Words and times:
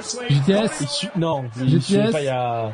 JTS. 0.00 1.08
Non, 1.16 1.44
JTS. 1.56 1.80
suit 1.80 2.12
pas, 2.12 2.20
il 2.20 2.24
y 2.24 2.28
a... 2.28 2.70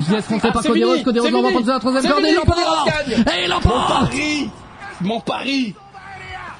JTS 0.00 0.30
montré 0.30 0.48
Ah, 0.48 0.52
par 0.52 0.62
prendre 0.62 1.66
la 1.66 1.78
troisième 1.78 2.12
corde 2.12 2.24
et 2.24 2.28
il 2.30 2.34
l'emporte. 2.34 2.88
Et 3.08 3.44
il 3.44 3.48
Mon 3.50 3.60
pari 3.60 4.50
Mon 5.00 5.20
pari 5.20 5.74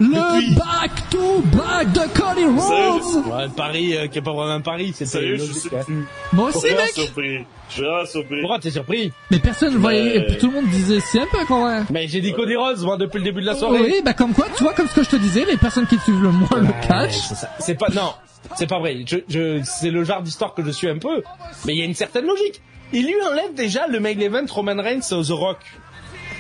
Le 0.03 0.41
Depuis. 0.41 0.55
back 0.57 1.11
to 1.11 1.41
back 1.57 1.93
de 1.93 2.01
Cody 2.19 2.45
Rhodes. 2.45 3.27
Ouais, 3.27 3.43
un 3.45 3.49
pari 3.51 3.97
euh, 3.97 4.07
qui 4.09 4.19
est 4.19 4.23
pas 4.23 4.33
vraiment 4.33 4.53
un 4.55 4.61
pari, 4.61 4.93
c'est 4.95 5.07
Sérieux, 5.07 5.37
je 5.39 5.53
suis 5.53 5.69
hein. 5.77 5.85
Moi 6.33 6.51
Je 6.53 6.57
aussi, 6.59 6.67
mec. 6.71 6.89
surpris? 6.93 7.45
Je 7.69 7.75
suis 7.75 7.83
vraiment 7.85 8.07
surpris. 8.07 8.41
Pourquoi 8.41 8.59
t'es 8.59 8.71
surpris? 8.71 9.13
Mais 9.31 9.39
personne 9.39 9.73
ne 9.75 9.79
voyait, 9.79 10.37
tout 10.39 10.49
le 10.49 10.55
monde 10.55 10.69
disait 10.71 10.99
c'est 11.01 11.21
un 11.21 11.27
peu 11.31 11.39
quand 11.47 11.67
même. 11.69 11.87
Mais 11.91 12.09
j'ai 12.09 12.21
dit 12.21 12.33
Cody 12.33 12.57
Rhodes, 12.57 12.81
moi, 12.81 12.97
depuis 12.97 13.19
le 13.19 13.25
début 13.25 13.41
de 13.43 13.47
la 13.47 13.55
soirée. 13.55 13.81
Oui, 13.81 13.95
bah 14.05 14.13
comme 14.15 14.33
quoi, 14.35 14.47
tu 14.57 14.65
vois, 14.65 14.73
comme 14.75 14.89
ce 14.89 14.95
que 14.95 15.05
je 15.05 15.11
te 15.11 15.17
disais, 15.17 15.45
les 15.45 15.57
personnes 15.57 15.87
qui 15.87 15.99
suivent 15.99 16.23
le 16.23 16.31
moins 16.31 16.49
le 16.59 16.87
catch, 16.87 17.15
c'est 17.61 17.75
pas, 17.79 17.89
non, 17.95 18.13
c'est 18.57 18.67
pas 18.69 18.81
vrai. 18.81 19.05
Je, 19.07 19.19
je, 19.29 19.61
c'est 19.65 19.91
le 19.91 20.03
genre 20.05 20.23
d'histoire 20.23 20.53
que 20.55 20.65
je 20.65 20.71
suis 20.71 20.89
un 20.89 20.99
peu. 20.99 21.23
Mais 21.65 21.75
il 21.75 21.79
y 21.79 21.83
a 21.83 21.85
une 21.85 21.95
certaine 21.95 22.27
logique. 22.27 22.61
Il 22.95 23.07
lui 23.07 23.15
enlève 23.31 23.55
déjà 23.55 23.87
le 23.87 24.01
main 24.01 24.11
event 24.11 24.45
Roman 24.51 24.83
Reigns 24.83 25.01
au 25.13 25.23
The 25.25 25.31
Rock. 25.31 25.59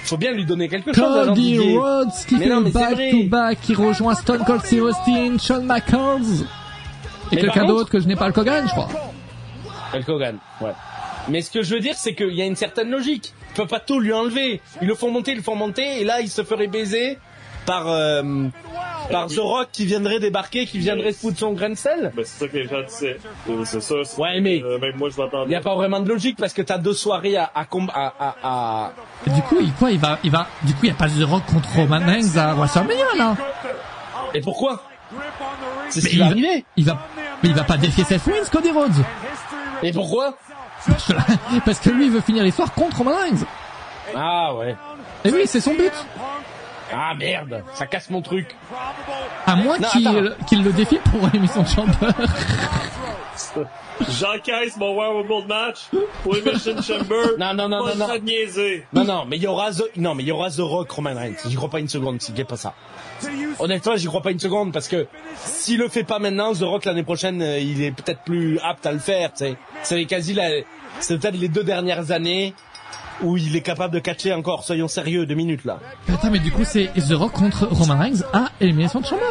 Faut 0.04 0.16
bien 0.16 0.32
lui 0.32 0.44
donner 0.44 0.68
quelque 0.68 0.92
chose 0.92 1.26
Cody. 1.28 1.76
Rhodes 1.76 2.08
qui 2.26 2.34
Mais 2.36 2.44
fait 2.44 2.50
non, 2.50 2.60
mais 2.60 2.70
back 2.70 2.96
to 2.96 3.22
back, 3.28 3.60
qui 3.60 3.74
rejoint 3.74 4.14
Stone 4.14 4.44
Cold 4.44 4.64
Steve 4.64 4.82
Austin, 4.82 5.38
Shawn 5.38 5.64
McCollum 5.64 6.22
et 7.32 7.36
quelqu'un 7.36 7.64
d'autre 7.64 7.90
que 7.90 7.98
je 7.98 8.06
n'ai 8.06 8.16
pas 8.16 8.26
le 8.26 8.32
Kogan, 8.32 8.66
je 8.66 8.72
crois. 8.72 8.88
Hulk 9.94 10.08
Hogan, 10.08 10.38
ouais. 10.60 10.72
Mais 11.28 11.40
ce 11.40 11.50
que 11.50 11.62
je 11.62 11.74
veux 11.74 11.80
dire, 11.80 11.94
c'est 11.96 12.14
qu'il 12.14 12.34
y 12.34 12.42
a 12.42 12.46
une 12.46 12.56
certaine 12.56 12.90
logique. 12.90 13.32
Il 13.50 13.54
peut 13.54 13.66
pas 13.66 13.80
tout 13.80 14.00
lui 14.00 14.12
enlever. 14.12 14.60
Ils 14.80 14.88
le 14.88 14.94
font 14.94 15.10
monter, 15.10 15.32
ils 15.32 15.38
le 15.38 15.42
font 15.42 15.56
monter, 15.56 16.00
et 16.00 16.04
là, 16.04 16.20
il 16.20 16.28
se 16.28 16.42
ferait 16.42 16.66
baiser 16.66 17.18
par 17.64 17.88
euh, 17.88 18.22
par 19.12 19.26
The 19.28 19.38
Rock 19.38 19.68
qui 19.72 19.86
viendrait 19.86 20.18
débarquer, 20.18 20.66
qui 20.66 20.78
viendrait 20.78 21.12
se 21.12 21.20
foutre 21.20 21.38
son 21.38 21.52
grain 21.52 21.70
de 21.70 21.74
sel. 21.76 22.10
Ben, 22.16 22.24
c'est 22.24 22.40
ça 22.44 22.48
que 22.48 22.56
les 22.56 22.66
gens 22.66 22.82
disaient. 22.86 23.18
C'est 23.64 23.80
ça. 23.82 23.94
Ouais, 24.18 24.40
mais 24.40 24.62
Euh, 24.62 24.78
même 24.78 24.96
moi, 24.96 25.08
je 25.10 25.20
il 25.44 25.48
n'y 25.48 25.54
a 25.54 25.60
pas 25.60 25.74
vraiment 25.74 26.00
de 26.00 26.08
logique 26.08 26.36
parce 26.38 26.52
que 26.52 26.62
t'as 26.62 26.78
deux 26.78 26.94
soirées 26.94 27.36
à 27.36 27.50
à, 27.54 27.64
comb- 27.64 27.90
à, 27.94 28.12
à, 28.18 28.34
à- 28.42 28.92
Et 29.26 29.30
du 29.30 29.42
coup, 29.42 29.58
il, 29.60 29.72
quoi, 29.74 29.90
il 29.90 29.98
va, 29.98 30.18
il 30.24 30.30
va, 30.30 30.46
du 30.62 30.72
coup, 30.72 30.80
il 30.84 30.86
n'y 30.86 30.92
a 30.92 30.94
pas 30.98 31.08
The 31.08 31.22
Rock 31.28 31.42
contre 31.52 31.68
Roman 31.76 32.00
Reigns 32.04 32.36
à 32.36 32.54
WrestleMania, 32.54 33.04
là. 33.16 33.36
Et 34.34 34.40
pourquoi? 34.40 34.82
C'est 35.90 36.00
ce 36.00 36.04
Mais 36.06 36.10
qui 36.10 36.16
il 36.16 36.18
va 36.20 36.24
va- 36.26 36.30
arriver. 36.32 36.64
Il 36.76 36.84
va, 36.84 36.98
mais 37.42 37.48
il 37.50 37.54
va 37.54 37.64
pas 37.64 37.76
défier 37.76 38.04
Seth 38.04 38.22
Rollins, 38.22 38.44
Cody 38.50 38.70
Rhodes. 38.70 39.04
Et 39.82 39.92
pourquoi? 39.92 40.34
Parce 41.64 41.78
que 41.80 41.90
lui, 41.90 42.06
il 42.06 42.10
veut 42.10 42.20
finir 42.20 42.42
l'histoire 42.44 42.72
contre 42.72 42.98
Roman 42.98 43.12
Reigns. 43.16 43.44
Ah 44.16 44.54
ouais. 44.54 44.74
Et 45.24 45.30
oui, 45.30 45.42
c'est 45.46 45.60
son 45.60 45.74
but. 45.74 45.92
Ah 46.92 47.14
merde, 47.14 47.64
ça 47.74 47.86
casse 47.86 48.10
mon 48.10 48.22
truc. 48.22 48.54
À 49.46 49.56
moins 49.56 49.78
qu'il, 49.78 50.36
qu'il 50.46 50.62
le 50.62 50.72
défie 50.72 50.98
pour 51.10 51.28
l'émission 51.32 51.62
de 51.62 51.68
Chamber. 51.68 51.92
J'encaisse 54.08 54.76
mon 54.76 54.96
Rumble 54.96 55.46
match 55.46 55.88
pour 56.22 56.36
Emission 56.36 56.80
Chamber. 56.82 57.36
Non, 57.38 57.54
non, 57.54 57.68
non, 57.68 57.86
non, 57.86 57.94
non. 57.96 58.08
Non, 58.92 59.04
non, 59.04 59.24
mais 59.26 59.36
il 59.36 59.42
y 59.42 59.46
aura 59.46 59.70
The, 59.70 59.96
non, 59.96 60.14
mais 60.14 60.22
il 60.22 60.28
y 60.28 60.32
aura 60.32 60.50
The 60.50 60.60
Rock 60.60 60.90
Roman 60.90 61.14
Reigns. 61.14 61.36
J'y 61.46 61.54
crois 61.56 61.70
pas 61.70 61.80
une 61.80 61.88
seconde, 61.88 62.20
c'est 62.20 62.44
pas 62.44 62.56
ça. 62.56 62.74
Honnêtement, 63.58 63.96
j'y 63.96 64.06
crois 64.06 64.22
pas 64.22 64.30
une 64.32 64.38
seconde 64.38 64.72
parce 64.72 64.88
que 64.88 65.06
s'il 65.36 65.78
le 65.78 65.88
fait 65.88 66.04
pas 66.04 66.18
maintenant, 66.18 66.52
The 66.52 66.62
Rock 66.62 66.84
l'année 66.84 67.04
prochaine, 67.04 67.40
euh, 67.42 67.58
il 67.58 67.82
est 67.82 67.92
peut-être 67.92 68.22
plus 68.22 68.58
apte 68.58 68.84
à 68.84 68.92
le 68.92 68.98
faire, 68.98 69.32
tu 69.32 69.44
sais. 69.44 69.56
C'est 69.82 70.04
quasi 70.06 70.34
la, 70.34 70.48
c'est 70.98 71.18
peut-être 71.18 71.36
les 71.36 71.48
deux 71.48 71.64
dernières 71.64 72.10
années 72.10 72.54
où 73.20 73.36
il 73.36 73.54
est 73.54 73.60
capable 73.60 73.94
de 73.94 73.98
catcher 74.00 74.32
encore. 74.32 74.64
Soyons 74.64 74.88
sérieux, 74.88 75.26
deux 75.26 75.34
minutes 75.34 75.64
là. 75.64 75.78
Attends, 76.12 76.30
mais 76.30 76.38
du 76.38 76.50
coup, 76.50 76.64
c'est 76.64 76.86
The 76.96 77.12
Rock 77.12 77.32
contre 77.32 77.66
Roman 77.70 77.98
Reigns 77.98 78.22
à 78.32 78.50
élimination 78.60 79.00
de 79.00 79.06
Chamber. 79.06 79.22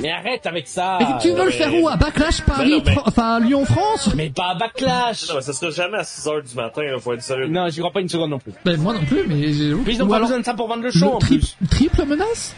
Mais 0.00 0.10
arrête 0.10 0.46
avec 0.46 0.66
ça. 0.66 0.98
Et 1.00 1.04
tu 1.22 1.28
veux 1.30 1.38
le 1.38 1.44
mais- 1.46 1.50
faire 1.52 1.74
où? 1.74 1.88
À 1.88 1.96
Backlash, 1.96 2.40
Paris, 2.42 2.70
non, 2.70 2.82
mais- 2.84 2.96
enfin 3.04 3.40
Lyon, 3.40 3.64
France? 3.64 4.10
Mais 4.16 4.30
pas 4.30 4.50
à 4.50 4.54
Backlash. 4.54 5.28
Non, 5.28 5.36
mais 5.36 5.40
ça 5.42 5.52
sera 5.52 5.70
jamais 5.70 5.98
à 5.98 6.02
6h 6.04 6.42
du 6.48 6.54
matin, 6.54 6.82
il 6.82 7.00
faut 7.00 7.12
être 7.12 7.22
sérieux. 7.22 7.46
Non, 7.48 7.68
j'y 7.68 7.78
crois 7.80 7.92
pas 7.92 8.00
une 8.00 8.08
seconde 8.08 8.30
non 8.30 8.38
plus. 8.38 8.52
Ben 8.64 8.76
moi 8.80 8.94
non 8.94 9.04
plus, 9.04 9.24
mais 9.26 9.52
j'ai... 9.52 9.74
Puis 9.74 9.94
ils 9.94 10.02
ont 10.02 10.06
Ou 10.06 10.08
pas 10.08 10.16
alors, 10.16 10.28
besoin 10.28 10.40
de 10.40 10.44
ça 10.44 10.54
pour 10.54 10.68
vendre 10.68 10.82
le 10.82 10.90
show 10.90 11.10
en 11.10 11.14
le 11.14 11.18
tri- 11.20 11.38
plus. 11.38 11.56
triple 11.70 12.04
menace? 12.06 12.54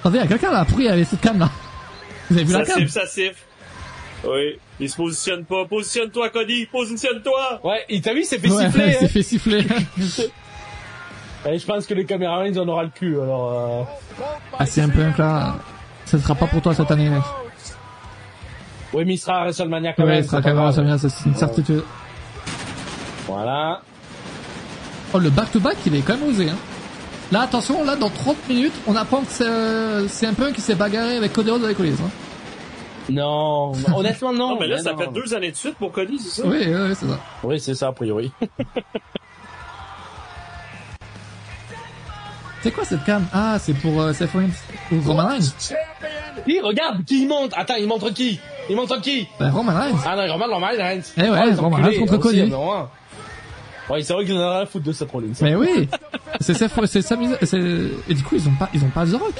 Attendez, 0.00 0.18
il 0.18 0.20
y 0.22 0.24
a 0.24 0.26
quelqu'un 0.28 0.50
là, 0.52 0.64
pourri 0.64 0.88
avec 0.88 1.06
cette 1.06 1.20
cam 1.20 1.38
là. 1.38 1.50
Vous 2.30 2.36
avez 2.36 2.44
vu 2.44 2.52
la 2.52 2.64
Ça 2.64 2.72
cam? 2.74 2.78
siffle, 2.80 2.90
ça 2.92 3.06
siffle. 3.06 3.36
Oui, 4.24 4.58
il 4.78 4.88
se 4.88 4.96
positionne 4.96 5.44
pas. 5.44 5.64
Positionne-toi, 5.64 6.30
Cody, 6.30 6.66
positionne-toi. 6.66 7.60
Ouais, 7.64 7.84
il 7.88 8.00
t'a 8.00 8.12
vu, 8.14 8.20
il 8.20 8.24
s'est 8.24 8.38
fait 8.38 8.50
Ouais, 8.50 8.66
siffler. 8.66 8.84
il 8.86 8.90
hein. 8.94 8.98
s'est 9.00 9.08
fait 9.08 9.22
siffler. 9.22 9.66
Et 11.50 11.58
je 11.58 11.66
pense 11.66 11.86
que 11.86 11.94
les 11.94 12.04
caméramans, 12.04 12.46
ils 12.46 12.60
en 12.60 12.68
aura 12.68 12.84
le 12.84 12.90
cul, 12.90 13.14
alors 13.20 13.52
euh... 13.52 14.24
ah, 14.56 14.64
c'est 14.64 14.80
un 14.80 14.88
peu 14.88 15.00
un 15.02 15.12
là. 15.18 15.56
Ça 16.04 16.18
sera 16.18 16.36
pas 16.36 16.46
pour 16.46 16.62
toi 16.62 16.72
cette 16.72 16.90
année, 16.90 17.08
mec. 17.08 17.22
Oui, 18.92 19.04
mais 19.04 19.14
il 19.14 19.18
sera 19.18 19.38
à 19.38 19.44
WrestleMania 19.44 19.92
quand 19.94 20.04
Ouais, 20.04 20.10
même. 20.10 20.22
il 20.22 20.28
sera 20.28 20.40
quand 20.40 20.54
même 20.54 20.86
vient, 20.86 20.98
ça, 20.98 21.08
c'est 21.08 21.24
une 21.28 21.34
certitude. 21.34 21.82
Voilà. 23.26 23.82
Oh, 25.12 25.18
le 25.18 25.30
back-to-back, 25.30 25.76
il 25.86 25.96
est 25.96 26.02
quand 26.02 26.16
même 26.16 26.28
osé, 26.28 26.48
hein. 26.48 26.56
Là, 27.32 27.40
attention, 27.42 27.82
là, 27.84 27.96
dans 27.96 28.10
30 28.10 28.36
minutes, 28.48 28.74
on 28.86 28.94
apprend 28.94 29.22
que 29.22 29.30
c'est, 29.30 29.46
euh, 29.46 30.06
un 30.22 30.34
peu 30.34 30.52
qui 30.52 30.60
s'est 30.60 30.74
bagarré 30.74 31.16
avec 31.16 31.32
Cody 31.32 31.50
Rhodes 31.50 31.64
avec 31.64 31.76
Colliers, 31.76 31.94
hein. 32.04 32.10
Non, 33.10 33.72
honnêtement, 33.96 34.32
non. 34.32 34.48
Non, 34.54 34.60
mais 34.60 34.66
là, 34.68 34.78
ça 34.78 34.92
non. 34.92 34.98
fait 34.98 35.06
deux 35.12 35.34
années 35.34 35.50
de 35.50 35.56
suite 35.56 35.74
pour 35.76 35.92
Cody, 35.92 36.18
c'est 36.18 36.42
ça? 36.42 36.48
Oui, 36.48 36.62
c'est 36.94 37.06
ça. 37.06 37.18
Oui, 37.42 37.60
c'est 37.60 37.74
ça, 37.74 37.88
a 37.88 37.92
priori. 37.92 38.30
C'est 42.62 42.70
quoi 42.70 42.84
cette 42.84 43.04
cam? 43.04 43.24
Ah, 43.32 43.56
c'est 43.58 43.74
pour 43.74 44.00
euh, 44.00 44.12
Seth 44.12 44.30
Rollins 44.30 44.46
ou 44.92 45.00
Roman 45.04 45.26
Reigns 45.26 45.74
Hi, 46.46 46.60
regarde, 46.60 47.04
qui 47.04 47.22
il 47.22 47.28
monte 47.28 47.52
Attends, 47.56 47.74
il 47.74 47.88
montre 47.88 48.10
qui? 48.10 48.38
Il 48.70 48.76
montre 48.76 49.00
qui? 49.00 49.26
Ben, 49.40 49.50
Roman 49.50 49.72
Reigns. 49.74 49.96
Ah 50.06 50.14
non, 50.14 50.22
il 50.24 50.30
remonte 50.30 50.52
Roman 50.52 50.68
Reigns. 50.68 51.02
Eh 51.16 51.22
ouais, 51.22 51.36
Ah, 51.36 51.46
les 51.46 51.54
Roman 51.54 51.76
Reigns 51.78 51.98
contre 51.98 52.18
aussi, 52.24 52.38
Cody. 52.38 52.52
un. 52.54 52.88
Ouais, 53.92 54.00
c'est 54.02 54.12
vrai 54.12 54.24
qu'ils 54.24 54.34
en 54.34 54.38
ont 54.42 54.48
rien 54.52 54.60
à 54.60 54.66
foutre 54.66 54.84
de 54.84 54.92
cette 54.92 55.10
Rollins. 55.10 55.32
Mais 55.40 55.56
oui, 55.56 55.88
c'est 56.40 56.54
Seth, 56.54 56.70
c'est 56.86 57.02
Sami, 57.02 57.30
c'est, 57.42 57.58
et 58.08 58.14
du 58.14 58.22
coup, 58.22 58.36
ils 58.36 58.46
ont 58.48 58.54
pas, 58.54 58.68
ils 58.72 58.84
ont 58.84 58.90
pas 58.90 59.04
The 59.06 59.14
Rock. 59.14 59.34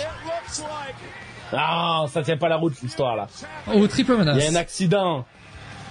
Ah, 1.53 2.05
ça 2.09 2.23
tient 2.23 2.37
pas 2.37 2.49
la 2.49 2.57
route, 2.57 2.75
l'histoire, 2.83 3.17
là. 3.17 3.27
Au 3.73 3.87
triple 3.87 4.17
menace. 4.17 4.37
Il 4.39 4.45
y 4.45 4.47
a 4.47 4.51
un 4.51 4.55
accident. 4.61 5.25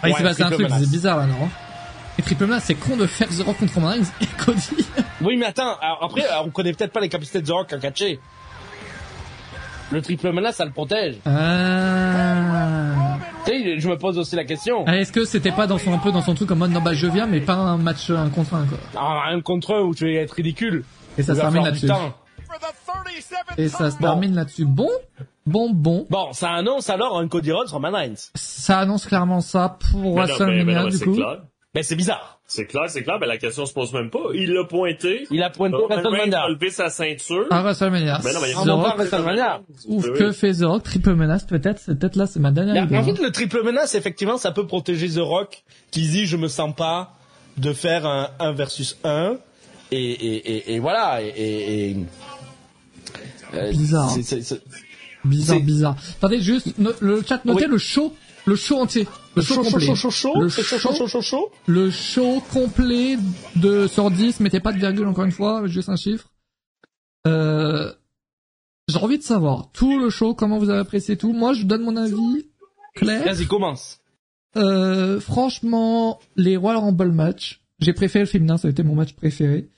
Ah, 0.03 0.09
il 0.09 0.15
s'est 0.15 0.23
passé 0.23 0.43
un 0.43 0.49
truc, 0.49 0.67
c'est 0.69 0.89
bizarre 0.89 1.17
là, 1.17 1.25
non 1.27 1.47
Et 2.17 2.21
triple 2.23 2.45
menace, 2.47 2.63
c'est 2.65 2.75
con 2.75 2.97
de 2.97 3.05
faire 3.05 3.27
The 3.29 3.43
Rock 3.45 3.57
contre 3.57 3.75
Roman 3.75 3.89
Reigns 3.89 4.11
et 4.21 4.25
Cody. 4.43 4.87
Oui, 5.21 5.37
mais 5.37 5.45
attends, 5.45 5.75
alors, 5.79 5.99
après, 6.03 6.25
alors, 6.25 6.47
on 6.47 6.49
connaît 6.49 6.73
peut-être 6.73 6.91
pas 6.91 6.99
les 6.99 7.09
capacités 7.09 7.41
de 7.41 7.45
The 7.47 7.51
Rock 7.51 7.73
à 7.73 7.77
catcher. 7.77 8.19
Le 9.91 10.01
triple 10.01 10.31
menace, 10.31 10.55
ça 10.55 10.65
le 10.65 10.71
protège. 10.71 11.17
Ah. 11.25 13.17
Tu 13.45 13.51
sais, 13.51 13.79
je 13.79 13.87
me 13.89 13.97
pose 13.97 14.17
aussi 14.17 14.35
la 14.35 14.45
question. 14.45 14.83
Ah, 14.87 14.97
Est-ce 14.97 15.11
que 15.11 15.25
c'était 15.25 15.51
pas 15.51 15.67
dans 15.67 15.77
son, 15.77 15.93
un 15.93 15.97
peu 15.97 16.11
dans 16.11 16.21
son 16.21 16.33
truc 16.33 16.49
en 16.51 16.55
mode 16.55 16.71
non 16.71 16.79
bah 16.81 16.93
je 16.93 17.07
viens 17.07 17.25
mais 17.27 17.41
pas 17.41 17.53
un 17.53 17.77
match 17.77 18.09
un 18.09 18.29
contre 18.29 18.53
un 18.55 18.65
quoi. 18.65 18.77
Ah, 18.95 19.23
un 19.31 19.41
contre 19.41 19.75
un 19.75 19.81
où 19.81 19.93
tu 19.93 20.05
vas 20.05 20.21
être 20.21 20.31
ridicule. 20.31 20.83
Et 21.17 21.23
ça 21.23 21.35
se 21.35 21.39
termine 21.41 21.63
là-dessus. 21.65 21.89
Et 23.57 23.67
ça 23.69 23.91
se 23.91 23.97
Bon. 23.97 24.03
termine 24.03 24.33
là-dessus. 24.35 24.65
Bon, 24.65 24.89
bon, 25.45 25.69
bon. 25.71 26.05
Bon, 26.09 26.33
ça 26.33 26.51
annonce 26.51 26.89
alors 26.89 27.17
un 27.17 27.27
Cody 27.27 27.51
Rhodes 27.51 27.69
Roman 27.69 27.91
Reigns. 27.91 28.29
Ça 28.35 28.79
annonce 28.79 29.05
clairement 29.05 29.41
ça 29.41 29.77
pour 29.91 30.15
Mais 30.15 30.25
non, 30.27 30.37
mais, 30.47 30.63
mais 30.63 30.73
WrestleMania 30.73 30.79
non, 30.79 30.85
mais 30.85 30.91
du 30.91 30.97
c'est 30.97 31.05
coup. 31.05 31.15
clair. 31.15 31.41
Ben, 31.73 31.83
c'est 31.83 31.95
bizarre. 31.95 32.39
C'est 32.47 32.65
clair, 32.65 32.83
c'est 32.89 33.01
clair, 33.01 33.15
mais 33.21 33.27
la 33.27 33.37
question 33.37 33.65
se 33.65 33.71
pose 33.71 33.93
même 33.93 34.09
pas. 34.09 34.19
Il 34.33 34.51
l'a 34.53 34.65
pointé. 34.65 35.25
Il 35.31 35.41
a 35.41 35.49
pointé 35.49 35.73
Roman 35.77 35.87
Reigns 35.87 36.01
WrestleMania. 36.01 36.41
a 36.41 36.49
levé 36.49 36.69
sa 36.69 36.89
ceinture. 36.89 37.45
À 37.49 37.61
WrestleMania. 37.61 38.19
Ben 38.21 38.33
non, 38.33 38.39
mais 38.41 38.49
il 38.49 38.55
y 38.55 38.69
a 38.69 38.93
WrestleMania. 38.95 39.61
ouf, 39.87 40.05
Oui, 40.05 40.19
que 40.19 40.31
fait 40.33 40.51
The 40.55 40.63
Rock? 40.63 40.83
Triple 40.83 41.13
menace 41.15 41.45
peut-être, 41.45 41.79
c'est 41.79 41.97
peut-être 41.97 42.17
là, 42.17 42.27
c'est 42.27 42.41
ma 42.41 42.51
dernière 42.51 42.83
idée. 42.83 42.97
en 42.97 43.03
fait, 43.05 43.21
le 43.23 43.31
triple 43.31 43.63
menace, 43.63 43.95
effectivement, 43.95 44.37
ça 44.37 44.51
peut 44.51 44.67
protéger 44.67 45.07
The 45.09 45.19
Rock 45.19 45.63
qui 45.91 46.01
dit 46.09 46.25
je 46.25 46.35
me 46.35 46.49
sens 46.49 46.75
pas 46.75 47.13
de 47.57 47.71
faire 47.71 48.05
un 48.05 48.27
1 48.39 48.51
versus 48.51 48.97
1. 49.05 49.37
Et, 49.93 49.97
et, 49.97 50.35
et, 50.71 50.73
et 50.75 50.79
voilà. 50.79 51.21
Et, 51.21 51.27
et, 51.29 51.89
et- 51.91 51.97
euh, 53.53 53.71
Bizarre. 53.71 54.09
c'est- 54.09 54.23
c'est- 54.23 54.41
c'est- 54.41 54.61
Bizarre, 54.65 54.67
c'est- 54.69 54.90
bizarre. 55.25 55.95
Attendez, 56.17 56.41
juste, 56.41 56.77
no- 56.77 56.91
le 56.99 57.21
chat, 57.21 57.43
notez 57.45 57.65
Oui. 57.65 57.71
le 57.71 57.77
show, 57.77 58.13
le 58.45 58.55
show 58.55 58.77
entier. 58.77 59.07
Le 59.35 59.41
show, 59.41 59.55
chaud, 59.55 59.63
complet. 59.63 59.95
chaud, 59.95 60.09
chaud, 60.09 60.33
Le 60.37 60.49
show-. 61.21 61.51
Le 61.67 61.89
show 61.91 62.41
complet 62.51 63.17
de 63.55 63.87
sur 63.87 64.11
10, 64.11 64.39
mettez 64.41 64.59
pas 64.59 64.73
de 64.73 64.77
virgule 64.79 65.07
encore 65.07 65.25
une 65.25 65.31
fois, 65.31 65.67
juste 65.67 65.89
un 65.89 65.95
chiffre. 65.95 66.27
Euh, 67.27 67.93
j'ai 68.87 68.97
envie 68.97 69.17
de 69.17 69.23
savoir 69.23 69.69
tout 69.71 69.99
le 69.99 70.09
show, 70.09 70.33
comment 70.33 70.57
vous 70.57 70.69
avez 70.69 70.79
apprécié 70.79 71.15
tout? 71.17 71.33
Moi, 71.33 71.53
je 71.53 71.63
donne 71.63 71.83
mon 71.83 71.95
avis 71.95 72.47
clair. 72.95 73.23
Vas-y, 73.23 73.45
commence. 73.47 73.99
Euh, 74.57 75.19
franchement, 75.21 76.19
les 76.35 76.57
Royal 76.57 76.81
Rumble 76.81 77.11
match, 77.11 77.61
j'ai 77.79 77.93
préféré 77.93 78.25
le 78.25 78.29
féminin, 78.29 78.57
ça 78.57 78.67
a 78.67 78.71
été 78.71 78.83
mon 78.83 78.95
match 78.95 79.13
préféré. 79.13 79.69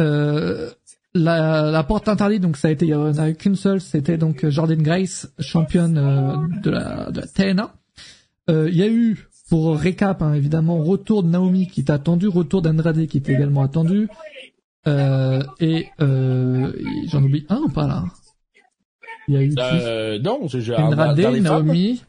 Euh, 0.00 0.70
la, 1.16 1.70
la 1.70 1.82
porte 1.82 2.08
interdite, 2.08 2.42
donc 2.42 2.56
ça 2.56 2.68
a 2.68 2.70
été, 2.70 2.86
il 2.86 2.90
y 2.90 2.94
en 2.94 3.18
a 3.18 3.30
eu 3.30 3.34
qu'une 3.34 3.56
seule, 3.56 3.80
c'était 3.80 4.18
donc 4.18 4.46
Jordan 4.48 4.80
Grace, 4.80 5.28
championne 5.38 5.98
euh, 5.98 6.36
de 6.62 6.70
la, 6.70 7.10
de 7.10 7.20
la 7.20 7.26
TNA. 7.26 7.74
Euh, 8.50 8.68
Il 8.70 8.76
y 8.76 8.82
a 8.82 8.88
eu, 8.88 9.28
pour 9.48 9.76
récap, 9.76 10.22
hein, 10.22 10.34
évidemment, 10.34 10.78
retour 10.82 11.22
de 11.22 11.28
Naomi 11.28 11.66
qui 11.68 11.80
était 11.80 11.92
attendu, 11.92 12.28
retour 12.28 12.62
d'Andrade 12.62 13.06
qui 13.06 13.18
était 13.18 13.32
également 13.32 13.62
attendu. 13.62 14.08
Euh, 14.86 15.42
et 15.58 15.86
euh, 16.00 16.72
j'en 17.08 17.22
oublie 17.22 17.44
un 17.48 17.58
ou 17.58 17.68
pas 17.68 17.86
là? 17.88 18.04
Il 19.26 19.34
y 19.34 19.36
a 19.36 19.42
eu 19.42 19.52
Euh, 19.58 20.18
non, 20.20 20.46
j'ai 20.46 20.60
j'ai 20.60 20.76
Andrade, 20.76 21.20
dans 21.20 21.30
les 21.30 21.40
femmes. 21.42 21.66
Naomi. 21.66 22.04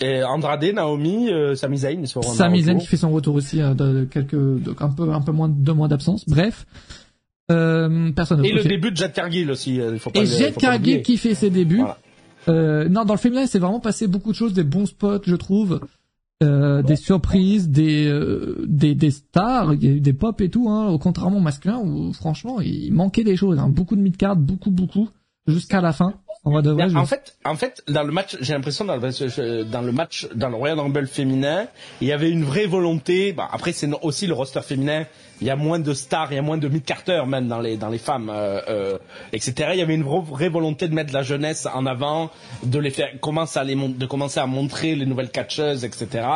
Et 0.00 0.22
Andrade, 0.22 0.64
Naomi, 0.72 1.28
euh, 1.30 1.56
Sami 1.56 1.78
Zayn, 1.78 2.06
Sami 2.06 2.62
Zayn 2.62 2.78
qui 2.78 2.86
fait 2.86 2.96
son 2.96 3.10
retour 3.10 3.34
aussi 3.34 3.60
euh, 3.60 3.74
de 3.74 4.04
quelques, 4.04 4.36
de, 4.36 4.72
un 4.78 4.90
peu, 4.90 5.12
un 5.12 5.20
peu 5.20 5.32
moins 5.32 5.48
de 5.48 5.54
deux 5.54 5.72
mois 5.72 5.88
d'absence. 5.88 6.24
Bref. 6.28 6.66
Euh, 7.50 8.12
personne. 8.12 8.44
Et 8.44 8.52
le 8.52 8.62
début 8.62 8.90
de 8.90 8.96
Jade 8.96 9.12
Cargill 9.12 9.50
aussi. 9.50 9.80
Euh, 9.80 9.98
faut 9.98 10.10
pas 10.10 10.20
et 10.20 10.26
Jade 10.26 10.56
Cargill 10.56 11.02
qui 11.02 11.16
fait 11.16 11.34
ses 11.34 11.50
débuts. 11.50 11.82
Euh, 12.48 12.88
non, 12.88 13.04
dans 13.04 13.14
le 13.14 13.18
féminin, 13.18 13.46
c'est 13.46 13.58
vraiment 13.58 13.80
passé 13.80 14.06
beaucoup 14.06 14.30
de 14.30 14.36
choses, 14.36 14.54
des 14.54 14.64
bons 14.64 14.86
spots, 14.86 15.22
je 15.24 15.34
trouve. 15.34 15.80
Euh, 16.40 16.82
des 16.82 16.94
surprises, 16.94 17.68
des, 17.68 18.06
euh, 18.06 18.64
des 18.68 18.94
des 18.94 19.10
stars, 19.10 19.76
des 19.76 20.12
pop 20.12 20.40
et 20.40 20.48
tout, 20.48 20.68
hein, 20.68 20.96
contrairement 21.00 21.38
au 21.38 21.40
masculin 21.40 21.80
où 21.82 22.12
franchement 22.12 22.60
il 22.60 22.92
manquait 22.92 23.24
des 23.24 23.34
choses, 23.34 23.58
hein, 23.58 23.68
beaucoup 23.68 23.96
de 23.96 24.00
mid-card, 24.00 24.36
beaucoup 24.36 24.70
beaucoup, 24.70 25.08
jusqu'à 25.48 25.80
la 25.80 25.92
fin. 25.92 26.14
En, 26.44 27.06
fait, 27.06 27.36
en 27.44 27.56
fait, 27.56 27.82
dans 27.88 28.02
le 28.02 28.12
match, 28.12 28.36
j'ai 28.40 28.54
l'impression 28.54 28.84
dans 28.84 28.96
le, 28.96 29.64
dans 29.64 29.80
le 29.82 29.92
match, 29.92 30.28
dans 30.34 30.48
le 30.48 30.56
Royal 30.56 30.78
Rumble 30.78 31.06
féminin, 31.06 31.66
il 32.00 32.08
y 32.08 32.12
avait 32.12 32.30
une 32.30 32.44
vraie 32.44 32.66
volonté. 32.66 33.32
Bah, 33.32 33.48
après, 33.52 33.72
c'est 33.72 33.88
aussi 34.02 34.26
le 34.26 34.34
roster 34.34 34.62
féminin. 34.62 35.04
Il 35.40 35.46
y 35.46 35.50
a 35.50 35.56
moins 35.56 35.78
de 35.78 35.92
stars, 35.92 36.32
il 36.32 36.36
y 36.36 36.38
a 36.38 36.42
moins 36.42 36.58
de 36.58 36.66
mid-carters 36.66 37.26
même 37.26 37.46
dans 37.46 37.60
les 37.60 37.76
dans 37.76 37.90
les 37.90 37.98
femmes, 37.98 38.28
euh, 38.28 38.60
euh, 38.68 38.98
etc. 39.32 39.70
Il 39.72 39.78
y 39.78 39.82
avait 39.82 39.94
une 39.94 40.02
vraie 40.02 40.48
volonté 40.48 40.88
de 40.88 40.94
mettre 40.94 41.12
la 41.12 41.22
jeunesse 41.22 41.66
en 41.72 41.86
avant, 41.86 42.30
de 42.64 42.78
les 42.78 42.90
faire 42.90 43.08
commencer 43.20 43.58
à 43.58 43.64
les 43.64 43.76
de 43.76 44.06
commencer 44.06 44.40
à 44.40 44.46
montrer 44.46 44.96
les 44.96 45.06
nouvelles 45.06 45.30
catcheuses, 45.30 45.84
etc. 45.84 46.26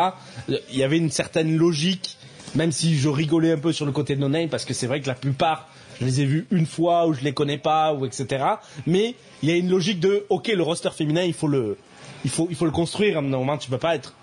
Il 0.49 0.77
y 0.77 0.85
avait 0.85 0.99
une 0.99 1.11
certaine 1.11 1.57
logique, 1.57 2.17
même 2.55 2.71
si 2.71 2.97
je 2.97 3.09
rigolais 3.09 3.53
un 3.53 3.59
peu 3.59 3.73
sur 3.73 3.87
le 3.87 3.93
côté 3.93 4.15
de 4.15 4.21
No 4.21 4.49
parce 4.49 4.65
que 4.65 4.75
c'est 4.75 4.87
vrai 4.87 5.01
que 5.01 5.09
la 5.09 5.15
plupart 5.15 5.69
je 6.03 6.07
les 6.07 6.21
ai 6.21 6.25
vus 6.25 6.47
une 6.51 6.67
fois 6.67 7.07
ou 7.07 7.15
je 7.15 7.21
les 7.23 7.33
connais 7.33 7.59
pas 7.59 7.93
ou 7.95 8.05
etc. 8.07 8.45
Mais 8.87 9.15
il 9.43 9.49
y 9.49 9.53
a 9.53 9.57
une 9.57 9.71
logique 9.71 10.01
de 10.01 10.27
ok 10.31 10.49
le 10.49 10.63
roster 10.63 10.91
féminin 10.91 11.23
il 11.23 11.33
faut 11.33 11.47
le 11.49 11.77
il 12.25 12.31
faut 12.31 12.49
il 12.51 12.57
faut 12.57 12.65
le 12.65 12.71
construire 12.73 13.17
à 13.17 13.19
un 13.21 13.23
moment 13.23 13.57
tu 13.57 13.71
peux 13.71 13.79
pas 13.79 13.95
être 13.95 14.15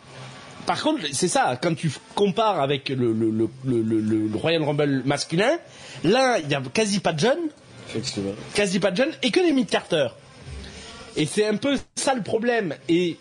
par 0.65 0.83
contre, 0.83 1.01
c'est 1.13 1.27
ça, 1.29 1.57
quand 1.59 1.73
tu 1.73 1.91
compares 2.13 2.59
avec 2.59 2.89
le, 2.89 3.11
le, 3.11 3.31
le, 3.31 3.49
le, 3.81 4.37
Royal 4.37 4.61
Rumble 4.61 5.01
masculin, 5.03 5.57
là, 6.03 6.37
il 6.37 6.47
y 6.47 6.53
a 6.53 6.61
quasi 6.71 6.99
pas 6.99 7.11
de 7.11 7.19
jeunes, 7.19 7.49
quasi 8.53 8.79
pas 8.79 8.91
de 8.91 8.97
jeunes, 8.97 9.11
et 9.23 9.31
que 9.31 9.39
des 9.39 9.51
mid-carters. 9.51 10.15
Et 11.15 11.25
c'est 11.25 11.47
un 11.47 11.55
peu 11.55 11.75
ça 11.95 12.13
le 12.13 12.21
problème. 12.21 12.75
Et 12.87 13.17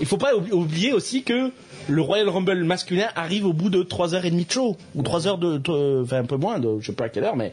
il 0.00 0.06
faut 0.06 0.16
pas 0.16 0.34
oublier 0.34 0.94
aussi 0.94 1.22
que 1.22 1.50
le 1.88 2.00
Royal 2.00 2.28
Rumble 2.28 2.64
masculin 2.64 3.08
arrive 3.14 3.46
au 3.46 3.52
bout 3.52 3.70
de 3.70 3.82
3h30 3.82 4.46
de 4.46 4.50
show, 4.50 4.76
ou 4.94 5.02
3 5.02 5.28
heures 5.28 5.38
de, 5.38 6.02
enfin 6.02 6.18
un 6.18 6.24
peu 6.24 6.36
moins, 6.36 6.58
de, 6.58 6.78
je 6.80 6.86
sais 6.86 6.92
pas 6.92 7.04
à 7.04 7.08
quelle 7.08 7.24
heure, 7.24 7.36
mais 7.36 7.52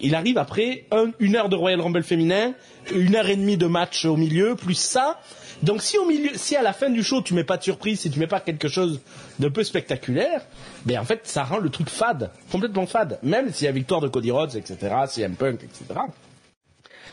il 0.00 0.14
arrive 0.14 0.38
après 0.38 0.86
une 1.18 1.36
heure 1.36 1.48
de 1.48 1.56
Royal 1.56 1.80
Rumble 1.80 2.02
féminin, 2.02 2.54
une 2.94 3.14
heure 3.14 3.28
et 3.28 3.36
demie 3.36 3.56
de 3.56 3.66
match 3.66 4.04
au 4.04 4.16
milieu, 4.16 4.54
plus 4.54 4.74
ça. 4.74 5.20
Donc 5.62 5.82
si 5.82 5.98
au 5.98 6.06
milieu, 6.06 6.30
si 6.34 6.56
à 6.56 6.62
la 6.62 6.72
fin 6.72 6.88
du 6.88 7.02
show 7.02 7.20
tu 7.20 7.34
mets 7.34 7.44
pas 7.44 7.56
de 7.56 7.64
surprise, 7.64 8.00
si 8.00 8.10
tu 8.10 8.18
mets 8.18 8.28
pas 8.28 8.40
quelque 8.40 8.68
chose 8.68 9.00
de 9.40 9.48
peu 9.48 9.64
spectaculaire, 9.64 10.42
ben 10.86 10.98
en 11.00 11.04
fait 11.04 11.20
ça 11.24 11.42
rend 11.42 11.58
le 11.58 11.68
truc 11.68 11.88
fade, 11.88 12.30
complètement 12.52 12.86
fade. 12.86 13.18
Même 13.22 13.52
s'il 13.52 13.64
y 13.64 13.68
a 13.68 13.72
victoire 13.72 14.00
de 14.00 14.08
Cody 14.08 14.30
Rhodes, 14.30 14.54
etc., 14.54 14.76
CM 15.08 15.34
Punk, 15.34 15.64
etc. 15.64 16.00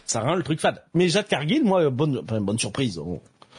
Ça 0.06 0.22
rend 0.22 0.36
le 0.36 0.44
truc 0.44 0.60
fade. 0.60 0.84
Mais 0.94 1.10
Jade 1.10 1.28
Cargill, 1.28 1.64
moi, 1.64 1.90
bonne, 1.90 2.22
bonne 2.22 2.60
surprise. 2.60 3.02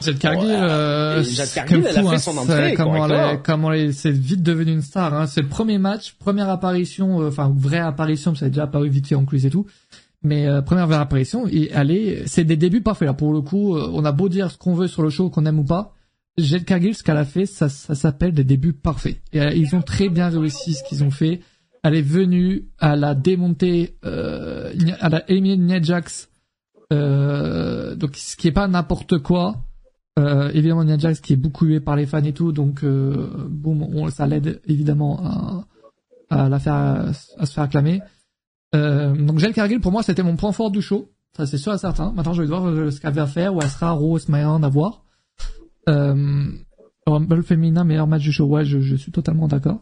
Jade 0.01 0.19
Cargill, 0.19 0.49
euh, 0.51 1.23
Cargill, 1.55 1.85
elle 1.89 1.97
a 1.97 2.09
fait 2.11 2.17
son 2.19 2.37
entrée. 2.37 2.73
Comment 2.75 3.07
elle, 3.07 3.41
comment 3.41 3.71
elle, 3.71 3.93
c'est 3.93 4.11
vite 4.11 4.43
devenu 4.43 4.73
une 4.73 4.81
star. 4.81 5.13
Hein. 5.13 5.27
C'est 5.27 5.41
le 5.41 5.47
premier 5.47 5.79
match, 5.79 6.13
première 6.19 6.49
apparition, 6.49 7.21
euh, 7.21 7.29
enfin 7.29 7.51
vraie 7.55 7.79
apparition, 7.79 8.35
ça 8.35 8.45
a 8.45 8.49
déjà 8.49 8.63
apparu 8.63 8.89
vite 8.89 9.07
fait 9.07 9.15
en 9.15 9.25
coulisses 9.25 9.45
et 9.45 9.49
tout. 9.49 9.65
Mais 10.23 10.47
euh, 10.47 10.61
première 10.61 10.87
vraie 10.87 10.97
apparition, 10.97 11.47
et 11.47 11.71
elle 11.73 12.23
c'est 12.27 12.43
des 12.43 12.57
débuts 12.57 12.81
parfaits 12.81 13.07
là. 13.07 13.13
Pour 13.13 13.33
le 13.33 13.41
coup, 13.41 13.75
euh, 13.75 13.89
on 13.93 14.05
a 14.05 14.11
beau 14.11 14.29
dire 14.29 14.51
ce 14.51 14.57
qu'on 14.57 14.73
veut 14.73 14.87
sur 14.87 15.01
le 15.01 15.09
show, 15.09 15.29
qu'on 15.29 15.45
aime 15.45 15.59
ou 15.59 15.63
pas. 15.63 15.93
Jade 16.37 16.65
Cargill, 16.65 16.93
ce 16.93 17.01
qu'elle 17.03 17.17
a 17.17 17.25
fait, 17.25 17.47
ça, 17.47 17.67
ça 17.67 17.95
s'appelle 17.95 18.33
des 18.33 18.43
débuts 18.43 18.73
parfaits. 18.73 19.17
Et 19.33 19.39
ils 19.57 19.75
ont 19.75 19.81
très 19.81 20.09
bien 20.09 20.29
réussi 20.29 20.73
ce 20.73 20.83
qu'ils 20.83 21.03
ont 21.03 21.11
fait. 21.11 21.41
Elle 21.83 21.95
est 21.95 22.01
venue, 22.01 22.65
elle 22.79 23.03
a 23.03 23.15
démonté, 23.15 23.97
euh, 24.05 24.73
elle 25.01 25.15
a 25.15 25.23
éliminé 25.29 25.57
Nia 25.57 25.81
Jax, 25.81 26.29
euh, 26.91 27.95
donc 27.95 28.15
ce 28.15 28.35
qui 28.35 28.47
est 28.47 28.51
pas 28.51 28.67
n'importe 28.67 29.19
quoi. 29.19 29.63
Euh, 30.17 30.49
évidemment, 30.53 30.83
Nia 30.83 30.97
Jax 30.97 31.21
qui 31.21 31.33
est 31.33 31.37
beaucoup 31.37 31.65
hué 31.65 31.79
par 31.79 31.95
les 31.95 32.05
fans 32.05 32.23
et 32.23 32.33
tout, 32.33 32.51
donc 32.51 32.83
euh, 32.83 33.47
boum, 33.49 34.09
ça 34.09 34.25
l'aide 34.25 34.61
évidemment 34.65 35.19
à, 35.23 35.65
à 36.29 36.49
la 36.49 36.59
faire 36.59 36.73
à, 36.73 37.13
se 37.13 37.53
faire 37.53 37.63
acclamer. 37.63 38.01
Euh, 38.75 39.15
donc 39.15 39.39
Jade 39.39 39.53
Cargill 39.53 39.79
pour 39.79 39.91
moi 39.91 40.03
c'était 40.03 40.23
mon 40.23 40.35
point 40.35 40.51
fort 40.51 40.71
du 40.71 40.81
show, 40.81 41.09
ça 41.35 41.45
c'est 41.45 41.57
sûr 41.57 41.73
et 41.73 41.77
certain. 41.77 42.11
Maintenant 42.13 42.33
je 42.33 42.41
vais 42.41 42.47
voir 42.47 42.65
euh, 42.67 42.89
ce 42.89 42.99
qu'elle 42.99 43.13
va 43.13 43.27
faire, 43.27 43.55
où 43.55 43.61
elle 43.61 43.69
sera 43.69 43.91
Rose 43.91 44.27
Mayan 44.27 44.63
à 44.63 44.69
voir. 44.69 45.03
Euh, 45.87 46.45
Rumble 47.05 47.43
féminin 47.43 47.83
meilleur 47.83 48.07
match 48.07 48.23
du 48.23 48.31
show, 48.31 48.45
ouais 48.47 48.65
je, 48.65 48.79
je 48.79 48.95
suis 48.95 49.11
totalement 49.11 49.47
d'accord. 49.47 49.81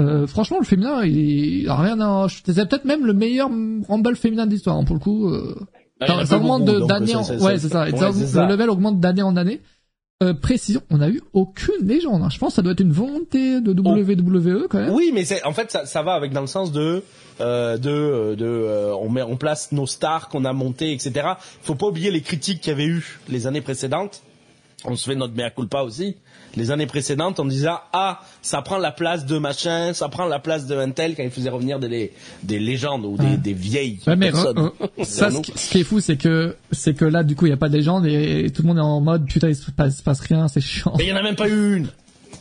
Euh, 0.00 0.26
franchement 0.26 0.58
le 0.58 0.64
féminin 0.64 1.04
il, 1.04 1.68
a 1.68 1.76
rien 1.76 2.00
à, 2.00 2.26
c'est 2.28 2.68
peut-être 2.68 2.84
même 2.84 3.06
le 3.06 3.12
meilleur 3.12 3.48
Rumble 3.88 4.16
féminin 4.16 4.46
d'histoire 4.46 4.76
hein, 4.76 4.84
pour 4.84 4.96
le 4.96 5.00
coup. 5.00 5.28
Euh, 5.28 5.54
ah, 6.00 6.26
ça, 6.26 6.36
augmente 6.36 6.64
d'année 6.64 7.14
en, 7.14 7.22
ouais 7.38 7.58
c'est 7.58 7.68
ça, 7.68 7.84
le 7.86 8.48
level 8.48 8.70
augmente 8.70 9.00
d'année 9.00 9.22
en 9.22 9.36
année. 9.36 9.60
Euh, 10.22 10.34
précision, 10.34 10.82
on 10.90 11.00
a 11.00 11.08
eu 11.08 11.22
aucune 11.32 11.86
légende. 11.86 12.22
Hein. 12.22 12.28
Je 12.30 12.38
pense 12.38 12.50
que 12.50 12.56
ça 12.56 12.62
doit 12.62 12.72
être 12.72 12.80
une 12.80 12.92
volonté 12.92 13.62
de 13.62 13.72
WWE 13.72 14.66
quand 14.68 14.78
même. 14.78 14.90
Oui, 14.90 15.12
mais 15.14 15.24
c'est 15.24 15.42
en 15.44 15.54
fait 15.54 15.70
ça, 15.70 15.86
ça 15.86 16.02
va 16.02 16.12
avec 16.12 16.32
dans 16.32 16.42
le 16.42 16.46
sens 16.46 16.72
de 16.72 17.02
euh, 17.40 17.78
de 17.78 17.90
euh, 17.90 18.36
de 18.36 18.44
euh, 18.44 18.94
on 19.00 19.08
met 19.08 19.22
en 19.22 19.36
place 19.36 19.72
nos 19.72 19.86
stars 19.86 20.28
qu'on 20.28 20.44
a 20.44 20.52
montées, 20.52 20.92
etc. 20.92 21.12
Il 21.62 21.66
faut 21.66 21.74
pas 21.74 21.86
oublier 21.86 22.10
les 22.10 22.20
critiques 22.20 22.60
qu'il 22.60 22.70
y 22.70 22.74
avait 22.74 22.84
eu 22.84 23.18
les 23.30 23.46
années 23.46 23.62
précédentes. 23.62 24.20
On 24.84 24.96
se 24.96 25.08
fait 25.08 25.16
notre 25.16 25.34
mea 25.34 25.50
culpa 25.50 25.82
aussi 25.82 26.16
les 26.56 26.70
années 26.70 26.86
précédentes 26.86 27.40
en 27.40 27.44
disant 27.44 27.78
ah 27.92 28.20
ça 28.42 28.62
prend 28.62 28.78
la 28.78 28.90
place 28.90 29.26
de 29.26 29.38
machin, 29.38 29.92
ça 29.92 30.08
prend 30.08 30.26
la 30.26 30.38
place 30.38 30.66
de 30.66 30.76
Intel 30.76 31.14
quand 31.16 31.22
il 31.22 31.30
faisait 31.30 31.50
revenir 31.50 31.78
des, 31.78 32.12
des 32.42 32.58
légendes 32.58 33.04
ou 33.04 33.16
des, 33.16 33.36
des 33.36 33.52
vieilles 33.52 33.98
personnes. 34.18 34.70
ça, 35.02 35.30
ce 35.30 35.70
qui, 35.70 35.80
est 35.80 35.84
fou, 35.84 36.00
c'est 36.00 36.16
que 36.16 36.56
c'est 36.72 36.94
que 36.94 37.04
là 37.04 37.22
du 37.22 37.36
coup 37.36 37.46
il 37.46 37.50
y 37.50 37.52
a 37.52 37.56
pas 37.56 37.68
de 37.68 37.76
légende 37.76 38.06
et, 38.06 38.50
tout 38.54 38.62
le 38.62 38.68
monde 38.68 38.78
est 38.78 38.82
en 38.82 39.00
mode 39.00 39.26
putain 39.26 39.48
il 39.48 39.56
se 39.56 39.70
passe, 39.70 40.02
passe 40.02 40.20
rien, 40.20 40.48
c'est 40.48 40.60
chiant. 40.60 40.94
Mais 40.98 41.04
il 41.04 41.10
y 41.10 41.12
en 41.12 41.16
a 41.16 41.22
même 41.22 41.36
pas 41.36 41.48
eu 41.48 41.76
une. 41.76 41.88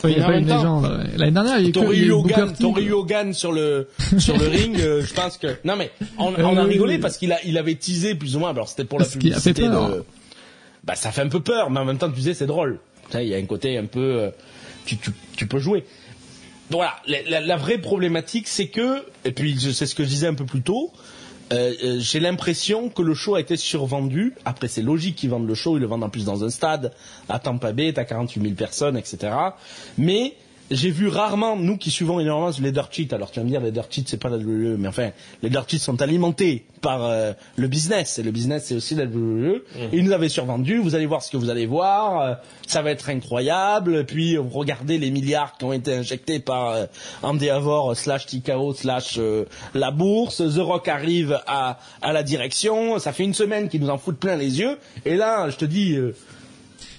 Il 0.05 0.15
n'y 0.15 0.21
a 0.21 0.25
pas 0.27 0.37
une 0.37 0.47
légende. 0.47 0.85
L'année 1.17 1.31
dernière, 1.31 1.59
il 1.59 1.75
y 1.75 1.77
a 1.77 1.93
eu 1.93 2.11
Hogan, 2.11 2.53
Tori 2.57 2.89
Hogan 2.91 3.33
sur 3.33 3.51
le 3.51 3.89
sur 4.17 4.37
le 4.37 4.47
ring. 4.47 4.79
Euh, 4.79 5.03
je 5.03 5.13
pense 5.13 5.37
que 5.37 5.47
non 5.65 5.75
mais 5.75 5.91
on, 6.17 6.33
on 6.37 6.57
a 6.57 6.63
rigolé 6.63 6.99
parce 6.99 7.17
qu'il 7.17 7.33
a 7.33 7.39
il 7.45 7.57
avait 7.57 7.75
teasé 7.75 8.15
plus 8.15 8.35
ou 8.35 8.39
moins. 8.39 8.51
Alors 8.51 8.69
c'était 8.69 8.85
pour 8.85 8.99
la 8.99 9.05
publicité 9.05 9.63
de. 9.63 10.03
Bah 10.83 10.95
ça 10.95 11.11
fait 11.11 11.21
un 11.21 11.29
peu 11.29 11.41
peur, 11.41 11.69
mais 11.69 11.79
en 11.79 11.85
même 11.85 11.97
temps 11.97 12.11
tu 12.11 12.21
sais 12.21 12.33
c'est 12.33 12.47
drôle. 12.47 12.79
Il 13.13 13.27
y 13.27 13.33
a 13.33 13.37
un 13.37 13.45
côté 13.45 13.77
un 13.77 13.85
peu, 13.85 14.19
euh, 14.19 14.31
tu, 14.85 14.97
tu, 14.97 15.11
tu 15.35 15.47
peux 15.47 15.59
jouer. 15.59 15.83
Donc 16.69 16.81
voilà, 16.81 17.39
la, 17.39 17.57
vraie 17.57 17.79
problématique, 17.79 18.47
c'est 18.47 18.67
que, 18.67 19.03
et 19.25 19.31
puis 19.31 19.59
c'est 19.73 19.87
ce 19.87 19.95
que 19.95 20.03
je 20.03 20.09
disais 20.09 20.27
un 20.27 20.35
peu 20.35 20.45
plus 20.45 20.61
tôt, 20.61 20.93
euh, 21.51 21.73
euh, 21.83 21.97
j'ai 21.99 22.19
l'impression 22.19 22.89
que 22.89 23.01
le 23.01 23.15
show 23.15 23.33
a 23.33 23.39
été 23.39 23.57
survendu. 23.57 24.35
Après, 24.45 24.67
c'est 24.67 24.83
logique 24.83 25.15
qu'ils 25.15 25.31
vendent 25.31 25.47
le 25.47 25.55
show, 25.55 25.77
ils 25.77 25.79
le 25.79 25.87
vendent 25.87 26.03
en 26.03 26.09
plus 26.09 26.25
dans 26.25 26.43
un 26.43 26.51
stade, 26.51 26.93
à 27.27 27.39
Tampa 27.39 27.71
Bay, 27.71 27.91
t'as 27.91 28.03
48 28.03 28.41
000 28.41 28.53
personnes, 28.53 28.97
etc. 28.97 29.33
Mais 29.97 30.35
j'ai 30.71 30.91
vu 30.91 31.07
rarement, 31.07 31.55
nous 31.55 31.77
qui 31.77 31.91
suivons 31.91 32.19
énormément 32.19 32.51
les 32.61 32.71
dirt 32.71 32.89
cheats, 32.91 33.13
alors 33.13 33.31
tu 33.31 33.39
vas 33.39 33.43
me 33.43 33.49
dire 33.49 33.61
les 33.61 33.71
dirt 33.71 33.87
cheats 33.89 34.03
c'est 34.05 34.21
pas 34.21 34.29
la 34.29 34.37
WWE, 34.37 34.77
mais 34.77 34.87
enfin, 34.87 35.09
les 35.41 35.49
dirt 35.49 35.65
cheats 35.67 35.79
sont 35.79 36.01
alimentés 36.01 36.65
par 36.81 37.03
euh, 37.03 37.33
le 37.55 37.67
business, 37.67 38.19
et 38.19 38.23
le 38.23 38.31
business 38.31 38.65
c'est 38.65 38.75
aussi 38.75 38.95
la 38.95 39.05
WWE, 39.05 39.57
mmh. 39.57 39.79
ils 39.93 40.03
nous 40.03 40.11
avaient 40.11 40.29
survendu, 40.29 40.77
vous 40.77 40.95
allez 40.95 41.05
voir 41.05 41.23
ce 41.23 41.31
que 41.31 41.37
vous 41.37 41.49
allez 41.49 41.65
voir, 41.65 42.21
euh, 42.21 42.33
ça 42.67 42.81
va 42.81 42.91
être 42.91 43.09
incroyable, 43.09 44.05
puis 44.05 44.37
regardez 44.37 44.97
les 44.97 45.11
milliards 45.11 45.57
qui 45.57 45.65
ont 45.65 45.73
été 45.73 45.93
injectés 45.93 46.39
par 46.39 46.69
euh, 46.69 46.85
Andy 47.23 47.49
Avor 47.49 47.95
slash 47.95 48.27
TKO 48.27 48.73
slash 48.73 49.19
la 49.73 49.91
bourse, 49.91 50.37
The 50.37 50.59
Rock 50.59 50.87
arrive 50.87 51.39
à, 51.47 51.79
à 52.01 52.13
la 52.13 52.23
direction, 52.23 52.99
ça 52.99 53.11
fait 53.11 53.23
une 53.23 53.33
semaine 53.33 53.69
qu'ils 53.69 53.81
nous 53.81 53.89
en 53.89 53.97
foutent 53.97 54.19
plein 54.19 54.35
les 54.35 54.59
yeux, 54.59 54.77
et 55.05 55.15
là, 55.15 55.49
je 55.49 55.55
te 55.57 55.65
dis 55.65 55.97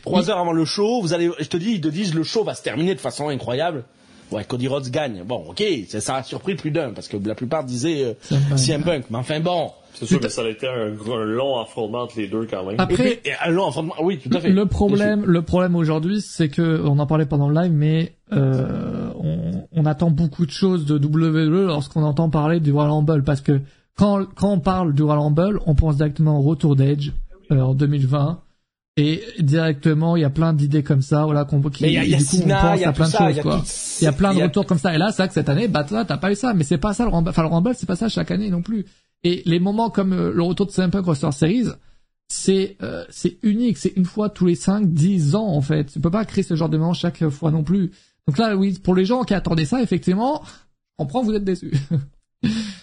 Trois 0.02 0.30
heures 0.30 0.38
avant 0.38 0.52
le 0.52 0.64
show, 0.64 1.00
vous 1.00 1.12
allez, 1.12 1.30
je 1.38 1.49
te 1.49 1.57
dis, 1.57 1.73
ils 1.73 1.80
te 1.80 1.88
disent 1.88 2.14
le 2.14 2.23
show 2.23 2.45
va 2.45 2.54
se 2.54 2.62
terminer 2.62 2.95
de 2.95 3.00
façon 3.00 3.28
incroyable. 3.28 3.85
Ouais, 4.33 4.45
Cody 4.45 4.69
Rhodes 4.69 4.88
gagne. 4.90 5.25
Bon, 5.25 5.45
ok, 5.49 5.62
ça 5.88 6.16
a 6.16 6.23
surpris 6.23 6.54
plus 6.54 6.71
d'un 6.71 6.92
parce 6.92 7.09
que 7.09 7.16
la 7.16 7.35
plupart 7.35 7.64
disaient 7.64 8.16
euh, 8.30 8.57
CM 8.57 8.85
Punk. 8.85 9.07
Mais 9.11 9.19
enfin 9.19 9.40
bon. 9.40 9.73
C'est 9.95 10.07
sûr, 10.07 10.21
mais 10.23 10.28
ça 10.28 10.42
a 10.42 10.49
été 10.49 10.69
un, 10.69 10.90
long 11.25 11.59
affrontement 11.59 12.02
entre 12.02 12.16
les 12.19 12.28
deux 12.28 12.47
quand 12.47 12.64
même. 12.64 12.76
Après, 12.78 13.21
un 13.45 13.50
long 13.50 13.69
affrontement, 13.69 13.95
oui, 14.00 14.19
tout 14.19 14.30
à 14.33 14.40
fait. 14.40 14.50
Le 14.50 14.66
problème, 14.66 15.25
le 15.26 15.42
problème 15.42 15.75
aujourd'hui, 15.75 16.21
c'est 16.21 16.49
que 16.49 16.80
on 16.85 16.99
en 17.00 17.07
parlait 17.07 17.26
pendant 17.26 17.49
le 17.49 17.61
live, 17.61 17.73
mais 17.73 18.12
euh, 18.33 19.11
on, 19.19 19.66
on, 19.73 19.87
attend 19.87 20.11
beaucoup 20.12 20.47
de 20.47 20.52
choses 20.52 20.87
de 20.87 20.97
WWE 20.97 21.66
lorsqu'on 21.66 22.04
entend 22.04 22.30
parler 22.30 22.61
du 22.61 22.71
Royal 22.71 22.92
Rumble 22.92 23.25
parce 23.25 23.40
que 23.40 23.61
quand 23.97 24.25
quand 24.37 24.52
on 24.52 24.61
parle 24.61 24.95
du 24.95 25.02
Royal 25.02 25.25
Rumble, 25.25 25.59
on 25.66 25.75
pense 25.75 25.97
directement 25.97 26.38
au 26.38 26.42
retour 26.42 26.76
d'Edge 26.76 27.11
euh, 27.50 27.61
en 27.61 27.75
2020 27.75 28.40
et 28.97 29.23
directement 29.38 30.16
il 30.16 30.23
y 30.23 30.25
a 30.25 30.30
plein 30.30 30.52
d'idées 30.52 30.82
comme 30.82 31.00
ça 31.02 31.25
voilà 31.25 31.44
qu'on 31.44 31.61
qui 31.62 31.85
y 31.85 31.97
a, 31.97 32.04
y 32.04 32.14
a 32.14 32.18
du 32.18 32.25
coup 32.25 32.37
on 32.44 32.49
pense 32.49 32.82
à 32.82 32.92
plein 32.92 33.06
de 33.06 33.12
choses 33.12 33.42
quoi 33.42 33.62
il 34.00 34.04
y 34.04 34.06
a 34.06 34.12
plein 34.12 34.35
de 34.35 34.42
retours 34.42 34.66
comme 34.66 34.78
ça 34.78 34.94
et 34.94 34.99
là 34.99 35.11
c'est 35.11 35.18
vrai 35.18 35.28
que 35.28 35.35
cette 35.35 35.49
année 35.49 35.68
bah 35.68 35.85
toi 35.85 36.04
t'as 36.04 36.16
pas 36.18 36.32
eu 36.32 36.35
ça 36.35 36.54
mais 36.54 36.64
c'est 36.64 36.78
pas 36.78 36.92
ça 36.92 37.04
le 37.04 37.11
Rumble 37.11 37.28
enfin 37.30 37.42
le 37.42 37.49
Rumble 37.49 37.73
c'est 37.76 37.87
pas 37.87 37.97
ça 37.97 38.09
chaque 38.09 38.30
année 38.30 38.50
non 38.50 38.62
plus 38.62 38.87
et 39.23 39.42
les 39.47 39.61
moments 39.61 39.90
comme 39.90 40.12
euh, 40.12 40.32
le 40.35 40.42
retour 40.42 40.66
de 40.66 40.73
CM 40.73 40.90
Punk 40.90 41.04
Roster 41.06 41.30
Series 41.32 41.68
c'est 42.32 42.76
euh, 42.82 43.04
c'est 43.11 43.38
unique, 43.42 43.76
c'est 43.76 43.92
une 43.97 44.04
fois 44.04 44.28
tous 44.30 44.47
les 44.47 44.54
5 44.54 44.87
10 44.87 45.35
ans 45.35 45.49
en 45.49 45.61
fait. 45.61 45.87
Tu 45.87 45.99
peux 45.99 46.12
pas 46.12 46.25
créer 46.25 46.44
ce 46.44 46.54
genre 46.54 46.68
d'événement 46.68 46.92
chaque 46.94 47.28
fois 47.28 47.50
non 47.50 47.64
plus. 47.64 47.90
Donc 48.28 48.38
là 48.38 48.54
oui, 48.56 48.78
pour 48.80 48.94
les 48.94 49.04
gens 49.04 49.25
qui 49.25 49.35
attendaient 49.35 49.64
ça 49.64 49.82
effectivement, 49.82 50.40
on 50.99 51.06
prend 51.06 51.23
vous 51.25 51.35
êtes 51.35 51.42
déçus. 51.42 51.73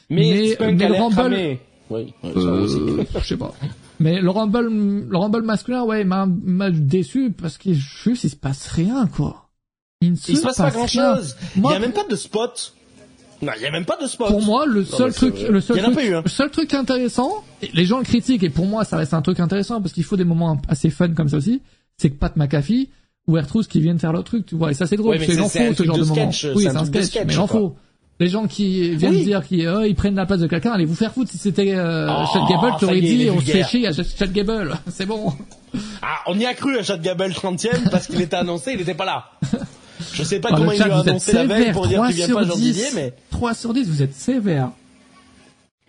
Mais, 0.09 0.53
Mais- 0.59 0.73
mais 0.73 0.87
le 0.89 0.93
Rumble-. 0.95 1.57
Oui, 1.89 2.13
oui, 2.23 2.31
ça 2.33 2.39
aussi. 2.51 2.75
Euh, 2.77 3.03
je 3.21 3.25
sais 3.25 3.37
pas. 3.37 3.53
Mais 3.99 4.21
le 4.21 4.29
Rumble, 4.29 4.67
le 5.09 5.17
Rumble 5.17 5.41
masculin, 5.41 5.83
ouais, 5.83 6.03
m'a 6.03 6.25
m'a 6.27 6.69
déçu 6.71 7.31
parce 7.31 7.57
que 7.57 7.73
juste 7.73 8.23
il 8.23 8.29
se 8.29 8.35
passe 8.35 8.67
rien 8.67 9.07
quoi. 9.07 9.49
Il 10.01 10.11
ne 10.11 10.15
se, 10.15 10.31
Il 10.31 10.37
se 10.37 10.43
passe 10.43 10.57
pas 10.57 10.69
grand 10.69 10.85
rien. 10.85 11.15
chose. 11.15 11.35
Il 11.55 11.61
Moi, 11.63 11.73
y 11.73 11.75
a 11.75 11.79
même 11.79 11.91
pas 11.93 12.03
de 12.07 12.15
spot. 12.15 12.73
Non, 13.41 13.51
il 13.55 13.61
y 13.61 13.65
a 13.65 13.71
même 13.71 13.85
pas 13.85 13.97
de 14.01 14.07
spot. 14.07 14.27
Pour 14.29 14.41
moi, 14.41 14.65
le 14.65 14.83
seul 14.85 15.13
truc, 15.13 15.35
vrai. 15.35 15.49
le 15.49 15.61
seul 15.61 15.81
truc, 15.81 15.99
eu, 16.03 16.13
hein. 16.15 16.23
seul 16.25 16.49
truc 16.51 16.73
intéressant, 16.73 17.43
et 17.61 17.69
les 17.73 17.85
gens 17.85 17.97
le 17.99 18.03
critiquent 18.03 18.43
et 18.43 18.49
pour 18.49 18.65
moi 18.65 18.83
ça 18.83 18.97
reste 18.97 19.13
un 19.13 19.21
truc 19.21 19.39
intéressant 19.39 19.79
parce 19.81 19.93
qu'il 19.93 20.03
faut 20.03 20.17
des 20.17 20.23
moments 20.23 20.59
assez 20.67 20.89
fun 20.89 21.13
comme 21.13 21.29
ça 21.29 21.37
aussi, 21.37 21.61
c'est 21.97 22.09
que 22.09 22.15
Pat 22.15 22.35
McAfee 22.35 22.89
ou 23.27 23.37
Ertrous 23.37 23.63
qui 23.63 23.79
viennent 23.79 23.99
faire 23.99 24.13
leur 24.13 24.23
truc, 24.23 24.45
tu 24.45 24.55
vois, 24.55 24.71
et 24.71 24.73
ça 24.73 24.87
c'est 24.87 24.95
drôle, 24.95 25.17
Ouais, 25.17 25.25
c'est- 25.25 25.33
ce 25.33 25.83
genre 25.83 25.97
de 25.97 26.03
de, 26.03 26.07
moment. 26.07 26.31
sketch, 26.31 26.55
Oui, 26.55 26.63
c'est 26.63 26.75
un 26.77 26.85
sketch, 26.85 27.05
sketch, 27.05 27.25
mais. 27.27 27.33
Les 28.19 28.29
gens 28.29 28.47
qui 28.47 28.95
viennent 28.95 29.11
Oui. 29.13 29.23
dire 29.25 29.45
qu'ils 29.45 29.67
euh, 29.67 29.87
ils 29.87 29.93
prennent 29.95 30.15
la 30.15 30.25
place 30.25 30.39
de 30.39 30.47
quelqu'un, 30.47 30.71
allez 30.71 30.85
vous 30.85 30.95
faire 30.95 31.13
foutre 31.13 31.29
si 31.31 31.37
c'était 31.37 31.73
euh, 31.75 32.07
Oh, 32.09 32.25
Chad 32.33 32.41
Gable, 32.49 32.73
t'aurais 32.79 32.99
dit 33.01 33.29
on 33.31 33.39
se 33.39 33.45
fait 33.51 33.63
chier 33.63 33.87
à 33.87 33.91
Chad 33.93 34.31
Gable, 34.33 34.75
c'est 34.87 35.05
bon. 35.05 35.33
Ah, 36.01 36.21
on 36.25 36.37
y 36.39 36.45
a 36.45 36.53
cru 36.55 36.77
à 36.79 36.83
Chad 36.83 37.01
Gable 37.01 37.29
30ème 37.31 37.89
parce 37.91 38.07
qu'il 38.07 38.19
était 38.21 38.35
annoncé, 38.35 38.71
il 38.73 38.81
était 38.81 38.95
pas 38.95 39.05
là. 39.05 39.25
Je 40.13 40.23
sais 40.23 40.39
pas 40.39 40.49
Ah, 40.51 40.55
comment 40.57 40.71
il 40.71 40.81
lui 40.81 40.89
a 40.91 40.95
annoncé 40.99 41.31
la 41.33 41.45
veille 41.45 41.57
sévère, 41.59 41.73
pour 41.73 41.87
dire 41.87 41.97
3 41.97 42.07
tu 42.09 42.13
viens 42.15 42.25
sur 42.25 42.37
pas 42.37 42.43
Jean 42.45 42.55
10, 42.55 42.61
Didier, 42.61 42.85
mais 42.95 43.13
3 43.29 43.53
sur 43.53 43.73
10, 43.73 43.87
vous 43.89 44.01
êtes 44.01 44.15
sévère. 44.15 44.69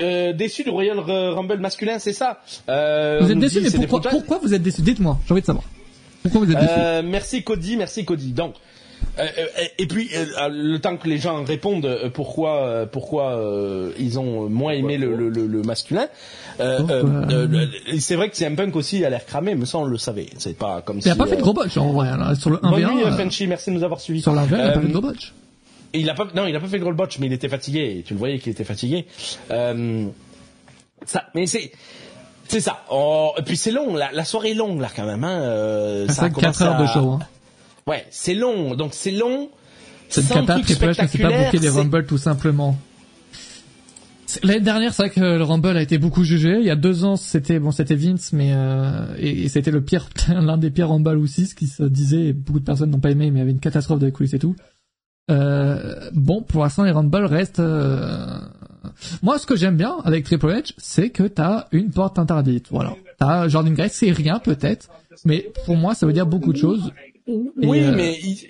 euh, 0.02 0.32
déçu 0.34 0.64
du 0.64 0.70
Royal 0.70 0.98
Rumble 0.98 1.58
masculin, 1.58 1.98
c'est 1.98 2.12
ça. 2.12 2.40
Euh, 2.68 3.20
Vous 3.22 3.30
êtes 3.32 3.38
déçu, 3.38 3.60
dit, 3.62 3.78
mais 3.78 3.86
pourquoi, 3.86 4.38
vous 4.42 4.52
êtes 4.52 4.62
déçu? 4.62 4.82
Dites-moi, 4.82 5.18
j'ai 5.26 5.32
envie 5.32 5.40
de 5.40 5.46
savoir. 5.46 5.64
Pourquoi 6.22 6.40
vous 6.44 6.52
êtes 6.52 6.58
déçu? 6.58 6.72
Euh, 6.76 7.02
merci 7.04 7.42
Cody, 7.42 7.76
merci 7.78 8.04
Cody. 8.04 8.32
Donc, 8.32 8.54
et 9.78 9.86
puis 9.86 10.10
euh, 10.14 10.48
le 10.48 10.78
temps 10.78 10.96
que 10.96 11.08
les 11.08 11.18
gens 11.18 11.42
répondent 11.44 11.84
euh, 11.86 12.08
pourquoi 12.10 12.62
euh, 12.62 12.86
pourquoi 12.86 13.32
euh, 13.36 13.90
ils 13.98 14.18
ont 14.18 14.48
moins 14.48 14.72
aimé 14.72 14.96
le, 14.98 15.14
le, 15.16 15.28
le, 15.28 15.46
le 15.46 15.62
masculin. 15.62 16.06
Euh, 16.60 16.80
euh, 16.90 17.04
euh, 17.30 17.66
c'est 17.98 18.16
vrai 18.16 18.28
que 18.30 18.36
CM 18.36 18.56
Punk 18.56 18.74
aussi 18.76 19.04
a 19.04 19.10
l'air 19.10 19.24
cramé, 19.26 19.54
mais 19.54 19.66
ça 19.66 19.78
on 19.78 19.84
le 19.84 19.98
savait. 19.98 20.28
C'est 20.38 20.56
pas 20.56 20.82
comme 20.82 20.98
Il 20.98 21.02
si. 21.02 21.10
a 21.10 21.16
pas 21.16 21.26
fait 21.26 21.36
de 21.36 21.40
euh, 21.40 21.44
gros 21.44 21.52
botch 21.52 21.76
en 21.76 21.92
vrai, 21.92 22.08
là, 22.16 22.34
sur 22.34 22.50
le 22.50 22.56
1v1. 22.58 22.70
Bonne 22.70 22.94
nuit, 22.96 23.04
euh, 23.04 23.12
Frenchy, 23.12 23.46
merci 23.46 23.70
de 23.70 23.76
nous 23.76 23.84
avoir 23.84 24.00
suivis. 24.00 24.22
Sur 24.22 24.32
la 24.34 24.42
1v1, 24.44 24.48
il 24.48 24.54
a 24.60 24.70
pas 24.72 24.78
Euh, 24.78 24.80
fait 24.82 24.86
de 24.88 24.92
gros 24.92 25.00
botch. 25.02 25.32
Et 25.94 26.00
il 26.00 26.10
a 26.10 26.14
pas, 26.14 26.26
non, 26.34 26.46
il 26.46 26.54
a 26.56 26.60
pas 26.60 26.66
fait 26.66 26.78
de 26.78 26.82
gros 26.84 26.92
botch, 26.92 27.18
mais 27.18 27.26
il 27.26 27.32
était 27.32 27.48
fatigué. 27.48 27.98
Et 27.98 28.02
tu 28.02 28.12
le 28.14 28.18
voyais 28.18 28.38
qu'il 28.38 28.52
était 28.52 28.64
fatigué. 28.64 29.06
Euh, 29.50 30.04
ça, 31.06 31.24
mais 31.34 31.46
c'est, 31.46 31.70
c'est 32.48 32.60
ça. 32.60 32.82
Oh, 32.90 33.32
et 33.38 33.42
puis 33.42 33.56
c'est 33.56 33.70
long, 33.70 33.94
la, 33.94 34.10
la 34.12 34.24
soirée 34.24 34.50
est 34.50 34.54
longue 34.54 34.80
là 34.80 34.88
quand 34.94 35.06
même. 35.06 35.24
Hein. 35.24 35.40
Euh, 35.42 36.06
ça 36.08 36.12
a 36.12 36.24
5 36.26 36.32
commencé 36.34 36.58
4 36.64 36.70
heures 36.70 36.78
de 36.78 36.84
à- 36.84 36.92
show, 36.92 37.10
hein. 37.12 37.18
Ouais, 37.88 38.04
c'est 38.10 38.34
long. 38.34 38.74
Donc 38.76 38.90
c'est 38.94 39.10
long. 39.10 39.48
C'est 40.08 40.20
une 40.22 40.26
sans 40.28 40.34
cata, 40.46 40.60
Triple 40.60 40.84
H 40.86 41.02
ne 41.18 41.22
pas 41.22 41.44
booker 41.44 41.58
des 41.58 41.68
Rumble 41.68 42.06
tout 42.06 42.18
simplement. 42.18 42.78
L'année 44.42 44.60
dernière, 44.60 44.92
c'est 44.92 45.04
vrai 45.04 45.10
que 45.10 45.20
le 45.20 45.42
Rumble 45.42 45.74
a 45.76 45.80
été 45.80 45.96
beaucoup 45.96 46.22
jugé. 46.22 46.58
Il 46.60 46.66
y 46.66 46.70
a 46.70 46.76
deux 46.76 47.04
ans, 47.04 47.16
c'était 47.16 47.58
bon, 47.58 47.70
c'était 47.70 47.94
Vince, 47.94 48.32
mais 48.34 48.50
euh, 48.52 49.06
et, 49.18 49.44
et 49.44 49.48
c'était 49.48 49.70
le 49.70 49.80
pire, 49.80 50.10
l'un 50.28 50.58
des 50.58 50.70
pires 50.70 50.90
Rumble 50.90 51.16
aussi, 51.16 51.46
ce 51.46 51.54
qui 51.54 51.66
se 51.66 51.82
disait. 51.82 52.26
et 52.26 52.32
Beaucoup 52.34 52.60
de 52.60 52.64
personnes 52.64 52.90
n'ont 52.90 53.00
pas 53.00 53.10
aimé, 53.10 53.30
mais 53.30 53.38
il 53.38 53.40
y 53.40 53.42
avait 53.42 53.52
une 53.52 53.60
catastrophe 53.60 54.00
de 54.00 54.10
coulisses 54.10 54.34
et 54.34 54.38
tout. 54.38 54.54
Euh, 55.30 56.10
bon, 56.12 56.42
pour 56.42 56.62
l'instant, 56.62 56.84
les 56.84 56.90
Rumble 56.90 57.24
restent. 57.24 57.58
euh, 57.60 58.38
Moi, 59.22 59.38
ce 59.38 59.46
que 59.46 59.56
j'aime 59.56 59.76
bien 59.76 59.96
avec 60.04 60.24
Triple 60.24 60.46
H, 60.48 60.72
c'est 60.76 61.08
que 61.08 61.22
t'as 61.22 61.66
une 61.72 61.90
porte 61.90 62.18
interdite. 62.18 62.66
Voilà. 62.70 62.94
T'as 63.18 63.48
Jordan 63.48 63.72
Grace, 63.74 63.92
c'est 63.94 64.10
rien 64.10 64.38
peut-être, 64.40 64.88
mais 65.24 65.50
pour 65.64 65.76
moi, 65.76 65.94
ça 65.94 66.06
veut 66.06 66.12
dire 66.12 66.26
beaucoup 66.26 66.52
de 66.52 66.58
choses. 66.58 66.92
Oui, 67.28 67.80
euh, 67.84 67.92
mais 67.94 68.18
il- 68.22 68.48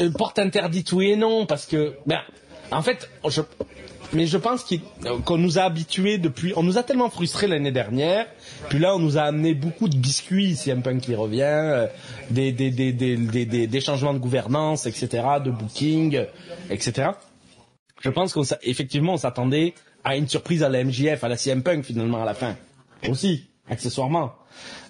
euh, 0.00 0.10
porte 0.10 0.38
interdite 0.38 0.90
oui 0.92 1.10
et 1.12 1.16
non 1.16 1.46
parce 1.46 1.66
que 1.66 1.94
ben 2.06 2.20
en 2.70 2.82
fait 2.82 3.08
je 3.28 3.42
mais 4.12 4.26
je 4.26 4.38
pense 4.38 4.64
qu'il- 4.64 4.80
qu'on 5.24 5.36
nous 5.38 5.58
a 5.58 5.62
habitués 5.62 6.18
depuis 6.18 6.52
on 6.56 6.62
nous 6.62 6.78
a 6.78 6.82
tellement 6.82 7.10
frustrés 7.10 7.46
l'année 7.46 7.72
dernière 7.72 8.26
puis 8.70 8.78
là 8.78 8.96
on 8.96 8.98
nous 8.98 9.18
a 9.18 9.22
amené 9.22 9.54
beaucoup 9.54 9.88
de 9.88 9.96
biscuits 9.96 10.58
un 10.68 10.80
punk 10.80 11.02
qui 11.02 11.14
revient 11.14 11.42
euh, 11.42 11.86
des 12.30 12.50
des, 12.52 12.70
des, 12.70 12.92
des, 12.92 13.66
des, 13.66 13.80
changements 13.80 14.14
de 14.14 14.18
gouvernance 14.18 14.86
etc 14.86 15.06
de 15.44 15.50
booking 15.50 16.16
euh, 16.16 16.24
etc 16.70 17.10
je 18.00 18.10
pense 18.10 18.32
qu'on 18.32 18.42
effectivement 18.62 19.14
on 19.14 19.18
s'attendait 19.18 19.74
à 20.04 20.16
une 20.16 20.28
surprise 20.28 20.62
à 20.62 20.68
la 20.68 20.84
MJF 20.84 21.24
à 21.24 21.28
la 21.28 21.36
CM 21.36 21.62
Punk 21.62 21.84
finalement 21.84 22.22
à 22.22 22.26
la 22.26 22.34
fin. 22.34 22.56
Aussi 23.08 23.48
accessoirement. 23.68 24.32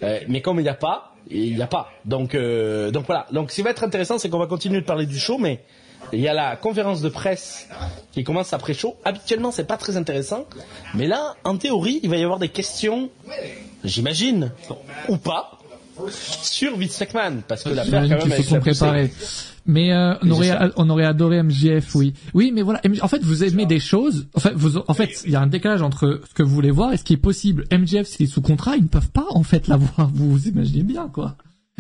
Euh, 0.03 0.21
mais 0.29 0.41
comme 0.43 0.59
il 0.59 0.65
n'y 0.65 0.69
a 0.69 0.75
pas, 0.75 1.14
il 1.31 1.57
n'y 1.57 1.63
a 1.63 1.67
pas. 1.67 1.91
Donc, 2.05 2.35
euh, 2.35 2.91
donc 2.91 3.07
voilà. 3.07 3.27
Donc, 3.33 3.51
ce 3.51 3.57
qui 3.57 3.63
va 3.63 3.71
être 3.71 3.85
intéressant, 3.85 4.19
c'est 4.19 4.29
qu'on 4.29 4.39
va 4.39 4.47
continuer 4.47 4.81
de 4.81 4.87
parler 4.87 5.07
du 5.07 5.19
show, 5.19 5.39
mais 5.39 5.61
il 6.13 6.21
y 6.21 6.29
a 6.29 6.35
la 6.35 6.57
conférence 6.57 7.01
de 7.01 7.09
presse 7.09 7.69
qui 8.13 8.25
commence 8.25 8.53
après 8.53 8.75
show. 8.75 8.97
Habituellement, 9.05 9.51
c'est 9.51 9.65
pas 9.65 9.77
très 9.77 9.97
intéressant, 9.97 10.45
mais 10.95 11.07
là, 11.07 11.35
en 11.45 11.57
théorie, 11.57 12.01
il 12.03 12.11
va 12.11 12.17
y 12.17 12.25
avoir 12.25 12.39
des 12.39 12.51
questions, 12.51 13.11
j'imagine, 13.85 14.53
ou 15.09 15.17
pas, 15.17 15.59
sur 16.09 16.77
Vince 16.77 17.01
McMahon, 17.01 17.43
parce 17.47 17.63
que 17.65 17.71
l'affaire 17.71 18.03
quand 18.03 18.27
même 18.27 18.33
avec 18.33 18.51
la 18.51 18.61
préparer. 18.61 19.11
Mais 19.67 19.93
euh, 19.93 20.15
on 20.23 20.31
aurait 20.31 20.51
on 20.77 20.91
aurait 20.91 21.05
adoré 21.07 21.43
MJF, 21.43 21.95
oui. 21.95 22.13
Oui, 22.35 22.53
mais 22.55 22.63
voilà. 22.63 22.81
En 23.01 23.09
fait, 23.09 23.23
vous 23.23 23.45
aimez 23.45 23.65
des 23.65 23.81
choses. 23.81 24.27
En 24.35 24.41
fait, 24.41 24.53
vous, 24.55 24.77
en 24.77 24.95
fait, 24.95 25.23
il 25.25 25.31
y 25.31 25.37
a 25.37 25.41
un 25.41 25.47
décalage 25.47 25.81
entre 25.83 26.21
ce 26.29 26.35
que 26.35 26.43
vous 26.43 26.55
voulez 26.55 26.71
voir 26.71 26.93
et 26.93 26.97
ce 26.97 27.05
qui 27.05 27.15
est 27.15 27.19
possible. 27.19 27.65
MJF, 27.73 28.07
s'il 28.07 28.27
est 28.27 28.29
sous 28.29 28.43
contrat, 28.43 28.77
ils 28.77 28.83
ne 28.83 28.89
peuvent 28.89 29.11
pas 29.11 29.27
en 29.31 29.43
fait 29.43 29.67
l'avoir. 29.69 30.11
Vous 30.13 30.31
vous 30.31 30.49
imaginez 30.49 30.83
bien, 30.83 31.09
quoi. 31.09 31.37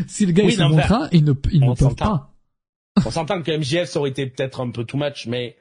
Si 0.07 0.25
le 0.27 0.33
gars 0.33 0.45
Oui, 0.45 0.53
est 0.53 0.57
sous 0.57 0.69
contrat, 0.69 1.09
ils 1.13 1.25
ne, 1.25 1.33
ils 1.53 1.61
ne 1.61 1.75
peuvent 1.75 1.95
pas. 1.95 2.31
On 3.05 3.11
s'entend 3.11 3.43
que 3.43 3.51
MJF 3.51 3.89
ça 3.89 3.99
aurait 3.99 4.11
été 4.11 4.27
peut-être 4.27 4.61
un 4.61 4.71
peu 4.71 4.85
too 4.85 4.97
much, 4.97 5.27
mais 5.27 5.57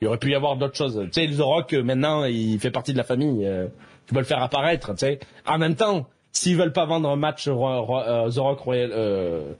il 0.00 0.08
aurait 0.08 0.18
pu 0.18 0.30
y 0.30 0.34
avoir 0.34 0.56
d'autres 0.56 0.76
choses. 0.76 1.00
Tu 1.12 1.26
sais, 1.26 1.28
The 1.28 1.40
Rock, 1.40 1.72
euh, 1.72 1.82
maintenant, 1.82 2.24
il 2.24 2.58
fait 2.58 2.72
partie 2.72 2.92
de 2.92 2.98
la 2.98 3.04
famille. 3.04 3.46
euh, 3.46 3.68
tu 4.06 4.14
peux 4.14 4.20
le 4.20 4.26
faire 4.26 4.42
apparaître, 4.42 4.90
tu 4.94 4.98
sais. 4.98 5.20
En 5.46 5.58
même 5.58 5.76
temps, 5.76 6.08
s'ils 6.32 6.56
veulent 6.56 6.72
pas 6.72 6.86
vendre 6.86 7.08
un 7.08 7.16
match 7.16 7.48
Ro- 7.48 7.82
Ro- 7.82 8.00
euh, 8.00 8.30
The 8.30 8.38
Rock 8.38 8.60
Royal, 8.60 8.90
euh, 8.92 9.52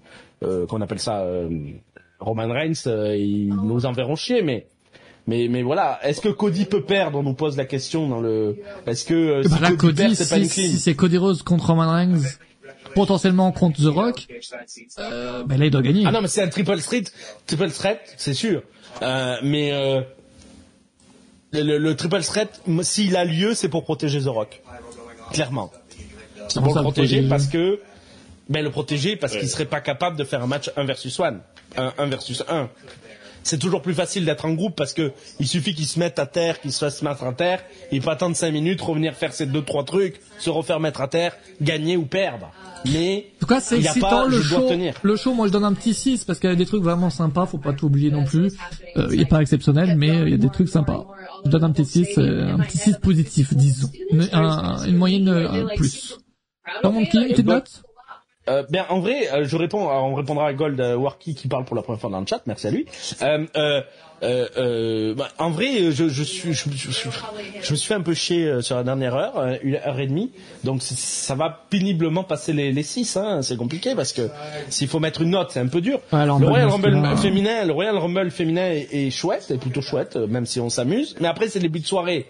euh, 0.43 0.67
qu'on 0.67 0.81
appelle 0.81 0.99
ça, 1.01 1.21
euh, 1.21 1.49
Roman 2.19 2.49
Reigns, 2.53 2.73
euh, 2.87 3.17
ils 3.17 3.49
nous 3.49 3.87
enverront 3.87 4.17
chier, 4.17 4.43
mais. 4.43 4.67
Mais, 5.29 5.47
mais 5.49 5.63
voilà, 5.63 6.01
est-ce 6.03 6.21
que 6.21 6.29
Cody 6.31 6.65
peut 6.65 6.83
perdre 6.83 7.17
On 7.21 7.23
nous 7.23 7.35
pose 7.35 7.57
la 7.57 7.65
question 7.65 8.09
dans 8.09 8.21
le. 8.21 8.57
Est-ce 8.89 9.05
que 9.05 9.15
euh, 9.15 9.43
Bah 9.45 9.57
si 9.57 9.63
là, 9.63 9.69
Cody, 9.69 9.77
Cody, 9.79 10.03
perd, 10.03 10.15
c'est 10.17 10.29
pas 10.29 10.35
si, 10.37 10.43
une 10.43 10.49
clean 10.49 10.67
si 10.75 10.79
c'est 10.81 10.95
Cody 10.97 11.17
Rose 11.17 11.43
contre 11.45 11.67
Roman 11.69 11.93
Reigns, 11.93 12.19
potentiellement 12.97 13.53
contre 13.53 13.81
The 13.81 13.87
Rock, 13.95 14.27
euh, 14.99 15.45
ben 15.45 15.59
là, 15.61 15.67
il 15.67 15.71
doit 15.71 15.81
gagner. 15.83 16.03
Ah 16.07 16.11
non, 16.11 16.23
mais 16.23 16.27
c'est 16.27 16.43
un 16.43 16.49
triple 16.49 16.77
threat, 16.81 17.13
triple 17.47 17.71
threat, 17.71 18.01
c'est 18.17 18.35
sûr. 18.35 18.63
Euh, 19.03 19.37
mais 19.45 19.71
euh, 19.73 20.01
le, 21.53 21.63
le- 21.63 21.79
le 21.79 21.95
triple 21.97 22.21
threat, 22.23 22.61
s'il 22.83 23.17
a 23.17 23.25
lieu, 23.25 23.55
c'est 23.55 23.69
pour 23.69 23.85
protéger 23.85 24.21
The 24.23 24.27
Rock. 24.27 24.61
Clairement. 25.33 25.71
Pour 26.55 26.73
ça, 26.73 26.81
le 26.81 26.83
protéger 26.83 27.23
parce 27.29 27.47
que... 27.47 27.81
Ben, 28.49 28.63
le 28.63 28.71
protéger 28.71 29.17
parce 29.17 29.37
qu'il 29.37 29.49
serait 29.49 29.65
pas 29.67 29.81
capable 29.81 30.17
de 30.19 30.25
faire 30.25 30.43
un 30.43 30.47
match 30.47 30.71
1 30.77 30.85
versus 30.85 31.19
1. 31.21 31.37
Un 31.77 31.93
1 31.97 32.07
versus 32.07 32.43
1. 32.49 32.69
C'est 33.45 33.59
toujours 33.59 33.83
plus 33.83 33.95
facile 33.95 34.25
d'être 34.25 34.45
en 34.45 34.53
groupe 34.53 34.77
parce 34.77 34.93
que 34.93 35.11
il 35.41 35.49
suffit 35.49 35.75
qu'il 35.75 35.87
se 35.87 35.99
mette 35.99 36.19
à 36.21 36.27
terre, 36.27 36.61
qu'il 36.61 36.71
se 36.73 36.79
fasse 36.79 37.03
mettre 37.03 37.25
à 37.25 37.33
terre, 37.33 37.61
il 37.91 38.01
peut 38.01 38.11
attendre 38.11 38.37
5 38.37 38.53
minutes, 38.53 38.81
revenir 38.81 39.15
faire 39.15 39.33
ses 39.33 39.47
deux 39.47 39.63
trois 39.63 39.85
trucs, 39.85 40.21
se 40.39 40.49
refaire 40.51 40.79
mettre 40.79 41.01
à 41.01 41.09
terre, 41.09 41.37
gagner 41.61 41.97
ou 41.97 42.05
perdre. 42.05 42.53
Mais 42.93 43.27
En 43.37 43.41
tout 43.41 43.47
cas, 43.47 43.61
c'est 43.61 43.77
il 43.79 43.83
y 43.83 43.87
a 43.89 43.91
excitant 43.91 44.11
pas, 44.11 44.27
le 44.29 44.41
show. 44.43 44.69
tenir. 44.69 44.95
Le 45.03 45.17
show, 45.17 45.35
moi, 45.35 45.47
je 45.49 45.53
donne 45.53 45.65
un 45.65 45.73
petit 45.73 45.95
6 45.95 46.25
parce 46.25 46.39
qu'il 46.39 46.51
y 46.51 46.53
a 46.53 46.57
des 46.57 46.67
trucs 46.67 46.83
vraiment 46.85 47.11
sympas, 47.11 47.47
faut 47.47 47.59
pas 47.59 47.73
tout 47.73 47.87
oublier 47.87 48.11
non 48.13 48.25
plus. 48.25 48.53
Euh, 48.97 49.09
il 49.13 49.21
est 49.21 49.25
pas 49.29 49.41
exceptionnel, 49.41 49.95
mais 49.97 50.09
il 50.09 50.29
y 50.29 50.35
a 50.35 50.39
des 50.39 50.51
trucs 50.51 50.69
sympas. 50.69 51.07
Je 51.45 51.51
donne 51.51 51.65
un 51.65 51.71
petit 51.73 51.85
6, 51.87 52.19
euh, 52.19 52.55
un 52.55 52.59
petit 52.59 52.79
6 52.79 52.99
positif, 52.99 53.55
disons. 53.55 53.91
Une, 54.11 54.29
un- 54.33 54.85
une 54.87 54.97
moyenne 54.97 55.29
euh, 55.29 55.49
un 55.65 55.67
plus. 55.77 56.17
Mon 56.85 57.01
une 57.01 57.07
petite 57.33 57.47
note 57.47 57.83
Euh, 58.49 58.65
bien, 58.69 58.85
en 58.89 58.99
vrai, 58.99 59.29
euh, 59.33 59.45
je 59.45 59.57
réponds, 59.57 59.89
alors 59.89 60.05
on 60.07 60.15
répondra 60.17 60.49
à 60.49 60.53
Gold 60.53 60.81
euh, 60.81 60.97
Warky 60.97 61.37
qui 61.37 61.47
parle 61.47 61.65
pour 61.65 61.77
la 61.77 61.83
première 61.83 62.01
fois 62.01 62.11
dans 62.11 62.19
le 62.19 62.27
chat, 62.27 62.41
merci 62.47 62.67
à 62.67 62.71
lui. 62.73 62.87
Euh, 63.23 63.47
euh, 63.57 63.81
euh, 64.25 64.49
euh, 64.57 65.15
bah, 65.15 65.29
en 65.39 65.51
vrai, 65.51 65.93
je, 65.93 66.09
je 66.09 66.23
suis, 66.25 66.53
je, 66.53 66.69
je- 66.71 66.91
je- 66.91 67.09
je 67.63 67.71
me 67.71 67.77
suis 67.77 67.87
fait 67.87 67.95
un 67.95 68.01
peu 68.01 68.15
chier 68.15 68.47
euh, 68.49 68.61
sur 68.61 68.75
la 68.75 68.83
dernière 68.83 69.15
heure, 69.15 69.39
euh, 69.39 69.57
une 69.63 69.77
heure 69.77 70.01
et 70.01 70.09
demie, 70.09 70.33
donc 70.65 70.83
ça 70.83 71.37
va 71.37 71.67
péniblement 71.71 72.25
passer 72.25 72.53
les, 72.53 72.73
les 72.73 72.83
six, 72.83 73.17
hein, 73.17 73.43
c'est 73.43 73.57
compliqué 73.57 73.95
parce 73.95 74.13
que 74.13 74.29
s'il 74.71 74.89
faut 74.89 74.99
mettre 74.99 75.21
une 75.23 75.31
note, 75.31 75.53
c'est 75.53 75.61
un 75.61 75.69
peu 75.69 75.81
dur. 75.81 76.01
Ouais, 76.13 76.41
le 76.41 76.47
Royal 76.49 76.69
Rumble 76.83 77.17
féminin, 77.19 77.65
le 77.65 77.73
Royal 77.73 77.97
Rumble 77.97 78.31
féminin 78.33 78.71
est, 78.73 78.89
est 78.93 79.11
chouette, 79.11 79.53
est 79.53 79.59
plutôt 79.59 79.83
chouette, 79.83 80.17
euh, 80.17 80.27
même 80.27 80.47
si 80.47 80.59
on 80.59 80.69
s'amuse. 80.69 81.15
Mais 81.21 81.29
après, 81.29 81.47
c'est 81.49 81.61
le 81.61 81.65
début 81.69 81.79
de 81.81 81.87
soirée. 81.87 82.27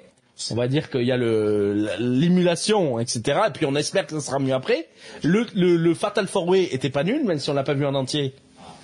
On 0.50 0.54
va 0.56 0.66
dire 0.66 0.90
qu'il 0.90 1.02
y 1.04 1.12
a 1.12 1.16
le 1.16 1.88
l'émulation, 1.98 2.98
etc. 2.98 3.40
Et 3.48 3.50
puis 3.50 3.66
on 3.66 3.74
espère 3.76 4.06
que 4.06 4.18
ça 4.18 4.26
sera 4.26 4.38
mieux 4.38 4.54
après. 4.54 4.88
Le, 5.22 5.46
le, 5.54 5.76
le 5.76 5.94
Fatal 5.94 6.26
Four 6.26 6.48
Way 6.48 6.68
était 6.72 6.90
pas 6.90 7.04
nul, 7.04 7.24
même 7.24 7.38
si 7.38 7.48
on 7.50 7.54
l'a 7.54 7.62
pas 7.62 7.74
vu 7.74 7.86
en 7.86 7.94
entier, 7.94 8.34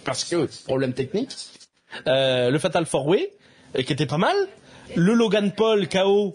parce 0.04 0.24
que 0.24 0.48
problème 0.66 0.92
technique. 0.92 1.30
Euh, 2.06 2.50
le 2.50 2.58
Fatal 2.58 2.86
Four 2.86 3.06
Way, 3.08 3.30
euh, 3.76 3.82
qui 3.82 3.92
était 3.92 4.06
pas 4.06 4.18
mal. 4.18 4.36
Le 4.94 5.14
Logan 5.14 5.50
Paul 5.52 5.88
KO, 5.88 6.34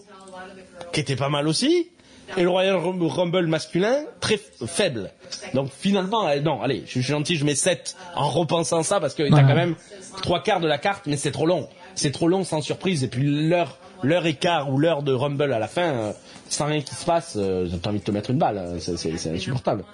qui 0.92 1.00
était 1.00 1.16
pas 1.16 1.28
mal 1.28 1.48
aussi. 1.48 1.88
et 2.36 2.42
le 2.42 2.50
Royal 2.50 2.76
Rumble 2.76 3.46
masculin 3.46 4.04
très 4.20 4.38
faible. 4.66 5.10
Donc 5.54 5.70
finalement, 5.72 6.26
euh, 6.28 6.40
non, 6.40 6.60
allez, 6.60 6.82
je 6.86 6.90
suis 6.90 7.02
gentil, 7.02 7.36
je 7.36 7.44
mets 7.44 7.54
7 7.54 7.96
en 8.16 8.28
repensant 8.28 8.82
ça 8.82 9.00
parce 9.00 9.14
que 9.14 9.22
t'as 9.30 9.42
quand 9.42 9.54
même 9.54 9.74
trois 10.22 10.42
quarts 10.42 10.60
de 10.60 10.68
la 10.68 10.78
carte, 10.78 11.06
mais 11.06 11.16
c'est 11.16 11.32
trop 11.32 11.46
long. 11.46 11.68
C'est 11.94 12.10
trop 12.10 12.28
long 12.28 12.44
sans 12.44 12.60
surprise. 12.60 13.04
Et 13.04 13.08
puis 13.08 13.22
l'heure, 13.48 13.78
l'heure 14.04 14.26
écart 14.26 14.70
ou 14.72 14.78
l'heure 14.78 15.02
de 15.02 15.12
Rumble 15.12 15.52
à 15.52 15.58
la 15.58 15.66
fin, 15.68 15.82
euh, 15.82 16.12
sans 16.48 16.66
rien 16.66 16.80
qui 16.80 16.94
se 16.94 17.04
passe, 17.04 17.36
euh, 17.36 17.66
t'as 17.82 17.90
envie 17.90 17.98
de 17.98 18.04
te 18.04 18.10
mettre 18.10 18.30
une 18.30 18.38
balle. 18.38 18.58
euh, 18.58 18.76
C'est, 18.78 18.96
c'est, 18.96 19.16
c'est 19.16 19.30
insupportable. 19.34 19.84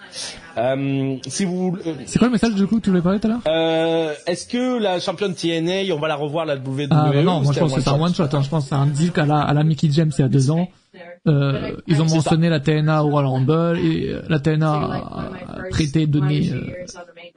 Euh, 0.58 1.16
si 1.26 1.44
vous, 1.44 1.76
euh, 1.86 1.94
C'est 2.06 2.18
quoi 2.18 2.28
le 2.28 2.32
message 2.32 2.54
du 2.54 2.66
coup 2.66 2.76
que 2.76 2.82
tu 2.84 2.90
voulais 2.90 3.02
parler 3.02 3.20
tout 3.20 3.28
à 3.28 3.30
l'heure? 3.30 3.40
Euh, 3.46 4.12
est-ce 4.26 4.46
que 4.46 4.78
la 4.78 5.00
championne 5.00 5.34
TNA, 5.34 5.94
on 5.94 5.98
va 5.98 6.08
la 6.08 6.16
revoir 6.16 6.44
la 6.44 6.56
WWE 6.56 6.88
Ah 6.90 7.10
bah 7.12 7.22
non, 7.22 7.40
moi 7.40 7.52
je 7.52 7.60
pense 7.60 7.74
que 7.74 7.80
c'est 7.80 7.88
un 7.90 8.00
one 8.00 8.14
shot. 8.14 8.24
Hein. 8.32 8.42
Je 8.42 8.48
pense 8.48 8.64
que 8.64 8.68
c'est 8.70 8.74
un 8.74 8.86
deal 8.86 9.12
qu'à 9.12 9.26
la, 9.26 9.40
à 9.40 9.54
la 9.54 9.64
Mickey 9.64 9.88
James 9.90 10.10
il 10.18 10.22
y 10.22 10.24
a 10.24 10.28
deux 10.28 10.50
ans. 10.50 10.68
Euh, 11.28 11.76
ils 11.86 12.02
ont 12.02 12.06
mentionné 12.06 12.48
la 12.48 12.58
TNA 12.58 13.04
au 13.04 13.10
Royal 13.10 13.30
Rumble 13.30 13.78
et 13.78 14.08
euh, 14.10 14.22
la 14.28 14.40
TNA 14.40 14.72
a 14.72 15.28
traité 15.70 16.08
euh, 16.12 16.50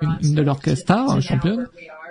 une, 0.02 0.18
une 0.24 0.36
de 0.36 0.42
leurs 0.42 0.60
stars, 0.76 1.22
championne. 1.22 1.68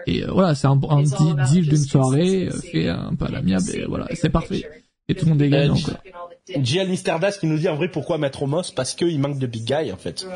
Et 0.06 0.24
euh, 0.24 0.28
voilà, 0.32 0.54
c'est 0.54 0.66
un, 0.66 0.78
un 0.88 1.02
deal, 1.02 1.36
deal 1.50 1.68
d'une 1.68 1.76
soirée 1.76 2.48
euh, 2.48 2.58
fait 2.58 2.88
un 2.88 3.14
peu 3.14 3.26
à 3.26 3.28
l'amiable 3.28 3.64
et 3.74 3.84
voilà, 3.84 4.06
c'est 4.14 4.30
parfait. 4.30 4.64
Et 5.08 5.14
tout 5.14 5.26
le 5.26 5.30
monde 5.30 5.42
est 5.42 5.48
gagnant. 5.48 5.74
Euh, 5.76 5.78
quoi. 5.84 6.62
JL 6.62 6.88
Nisterdas 6.88 7.32
qui 7.32 7.46
nous 7.46 7.58
dit 7.58 7.68
en 7.68 7.76
vrai 7.76 7.88
pourquoi 7.88 8.18
mettre 8.18 8.42
Omos 8.42 8.72
parce 8.74 8.94
qu'il 8.94 9.18
manque 9.20 9.38
de 9.38 9.46
big 9.46 9.64
guy 9.64 9.92
en 9.92 9.96
fait. 9.96 10.26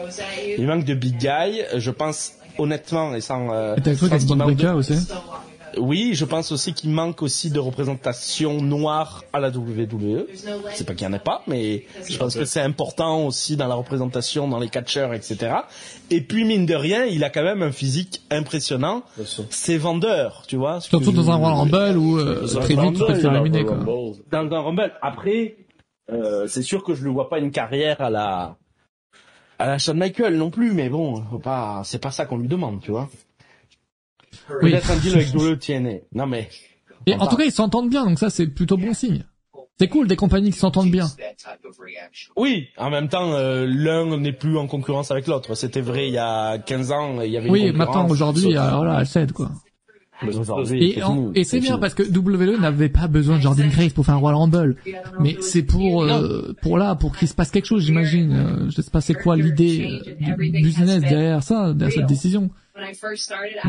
Il 0.59 0.67
manque 0.67 0.85
de 0.85 0.95
big 0.95 1.17
guy. 1.19 1.63
Je 1.77 1.91
pense 1.91 2.33
honnêtement 2.59 3.15
et 3.15 3.21
sans. 3.21 3.53
Euh, 3.53 3.77
Et 3.77 3.83
t'as 3.83 3.95
cru 3.95 4.09
Breaker 4.09 4.73
aussi 4.77 4.95
Oui, 5.77 6.15
je 6.15 6.25
pense 6.25 6.53
aussi 6.53 6.73
qu'il 6.75 6.91
manque 6.91 7.23
aussi 7.23 7.51
de 7.51 7.59
représentation 7.59 8.61
noire 8.63 9.25
à 9.33 9.41
la 9.41 9.51
WWE. 9.51 10.27
C'est 10.75 10.87
pas 10.87 10.95
qu'il 10.95 11.07
y 11.07 11.11
en 11.11 11.13
ait 11.13 11.19
pas, 11.19 11.43
mais 11.47 11.85
je 12.09 12.17
pense 12.17 12.35
que 12.35 12.45
c'est 12.45 12.61
important 12.61 13.27
aussi 13.27 13.57
dans 13.57 13.67
la 13.67 13.75
représentation, 13.75 14.49
dans 14.49 14.59
les 14.59 14.69
catcheurs, 14.69 15.15
etc. 15.15 15.57
Et 16.11 16.21
puis 16.21 16.45
mine 16.45 16.67
de 16.67 16.75
rien, 16.75 17.05
il 17.05 17.25
a 17.25 17.31
quand 17.31 17.43
même 17.43 17.63
un 17.63 17.73
physique 17.73 18.23
impressionnant. 18.31 19.03
C'est 19.51 19.77
vendeur, 19.77 20.45
tu 20.47 20.57
vois. 20.57 20.81
Surtout 20.81 21.13
dans 21.13 21.31
un 21.31 21.37
Royal 21.37 21.59
Rumble 21.59 21.99
où 21.99 22.19
euh, 22.19 22.47
Dans 22.53 22.61
très 22.61 22.75
vite 22.75 22.95
tu 22.95 23.05
peux 23.05 23.13
te 23.13 23.21
faire 23.21 23.35
éliminer 23.35 23.65
quoi. 23.65 23.79
Dans 24.31 24.57
un 24.57 24.61
Rumble. 24.61 24.93
Après, 25.03 25.57
euh, 26.13 26.47
c'est 26.47 26.63
sûr 26.63 26.85
que 26.85 26.95
je 26.95 27.05
ne 27.05 27.11
vois 27.11 27.29
pas 27.29 27.39
une 27.39 27.51
carrière 27.51 28.01
à 28.01 28.11
la 28.11 28.57
à 29.59 29.67
la 29.67 29.79
Shawn 29.79 29.97
Michael 29.97 30.37
non 30.37 30.51
plus, 30.51 30.73
mais 30.73 30.89
bon, 30.89 31.23
faut 31.31 31.39
pas, 31.39 31.83
c'est 31.85 32.01
pas 32.01 32.11
ça 32.11 32.27
qu'on 32.27 32.39
lui 32.39 32.49
demande, 32.49 32.81
tu 32.81 32.91
vois. 32.91 33.09
Oui. 34.63 34.71
Peut-être 34.71 34.91
un 34.91 34.97
deal 34.97 35.15
avec 35.15 35.35
WWE. 35.35 36.01
Non 36.15 36.27
mais 36.27 36.49
Et 37.07 37.15
en 37.15 37.27
tout 37.27 37.37
cas, 37.37 37.45
ils 37.45 37.53
s'entendent 37.53 37.91
bien, 37.91 38.05
donc 38.05 38.19
ça 38.19 38.31
c'est 38.31 38.47
plutôt 38.47 38.77
bon 38.77 38.93
signe. 38.95 39.25
C'est 39.79 39.89
cool 39.89 40.09
des 40.09 40.17
compagnies 40.17 40.51
qui 40.53 40.59
s'entendent 40.59 40.91
bien. 40.91 41.07
oui, 42.37 42.69
en 42.79 42.91
même 42.91 43.09
temps, 43.09 43.33
euh, 43.35 43.67
l'un 43.69 44.17
n'est 44.19 44.33
plus 44.33 44.57
en 44.57 44.67
concurrence 44.67 45.11
avec 45.11 45.27
l'autre. 45.27 45.55
C'était 45.55 45.83
vrai 45.83 46.09
il 46.09 46.15
y 46.15 46.19
a 46.19 46.59
15 46.59 46.93
ans, 46.93 47.21
il 47.21 47.31
y 47.31 47.37
avait 47.37 47.47
une 47.47 47.53
Oui, 47.53 47.73
maintenant 47.73 48.09
aujourd'hui, 48.09 48.55
voilà, 48.55 49.01
elle 49.01 49.07
cède 49.07 49.33
quoi. 49.33 49.51
Et, 50.81 51.03
en- 51.03 51.31
et 51.35 51.45
c'est 51.45 51.61
bien 51.61 51.73
fini. 51.73 51.81
parce 51.81 51.93
que 51.93 52.03
WWE 52.03 52.59
n'avait 52.59 52.89
pas 52.89 53.07
besoin 53.07 53.37
de 53.37 53.43
Jordan 53.43 53.69
Grace 53.69 53.93
pour 53.93 54.07
faire 54.07 54.15
un 54.15 54.19
Royal 54.19 54.39
Rumble. 54.39 54.77
Mais 55.21 55.37
c'est 55.43 55.63
pour 55.63 56.05
euh, 56.05 56.55
pour 56.63 56.79
là, 56.79 56.95
pour 56.95 57.15
qu'il 57.15 57.29
se 57.29 57.35
passe 57.35 57.51
quelque 57.51 57.67
chose, 57.67 57.85
j'imagine. 57.85 58.33
Euh, 58.33 58.71
je 58.71 58.81
sais 58.81 58.91
pas 58.91 59.03
c'est 59.03 59.13
quoi 59.13 59.37
l'idée 59.37 59.87
du 60.19 60.35
business 60.63 61.01
derrière 61.03 61.43
ça, 61.43 61.75
derrière 61.75 61.95
cette 61.95 62.07
décision. 62.07 62.49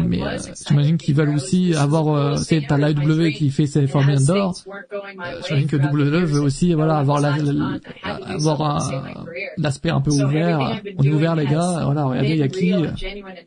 Mais 0.06 0.22
euh, 0.22 0.38
j'imagine 0.68 0.98
qu'ils 0.98 1.16
veulent 1.16 1.30
aussi 1.36 1.74
avoir, 1.76 2.08
euh, 2.16 2.36
c'est 2.38 2.62
t'as 2.68 2.78
l'AEW 2.78 3.32
qui 3.34 3.50
fait 3.52 3.66
ses 3.68 3.88
formules 3.88 4.26
d'or. 4.26 4.54
Euh, 4.68 5.42
J'imagine 5.48 5.68
que 5.68 5.76
WWE 5.78 6.26
veut 6.26 6.42
aussi, 6.42 6.74
voilà, 6.74 6.98
avoir 6.98 7.20
la, 7.22 7.38
la- 7.38 7.80
avoir 8.28 8.62
un- 8.62 9.26
l'aspect 9.58 9.90
un 9.90 10.02
peu 10.02 10.12
ouvert. 10.12 10.82
On 10.98 11.04
est 11.04 11.10
ouvert 11.12 11.36
les 11.36 11.46
gars, 11.46 11.82
voilà, 11.86 12.06
regardez, 12.06 12.30
il 12.32 12.38
y 12.38 12.44
a 12.44 12.48
qui 12.48 12.74
euh, 12.74 12.90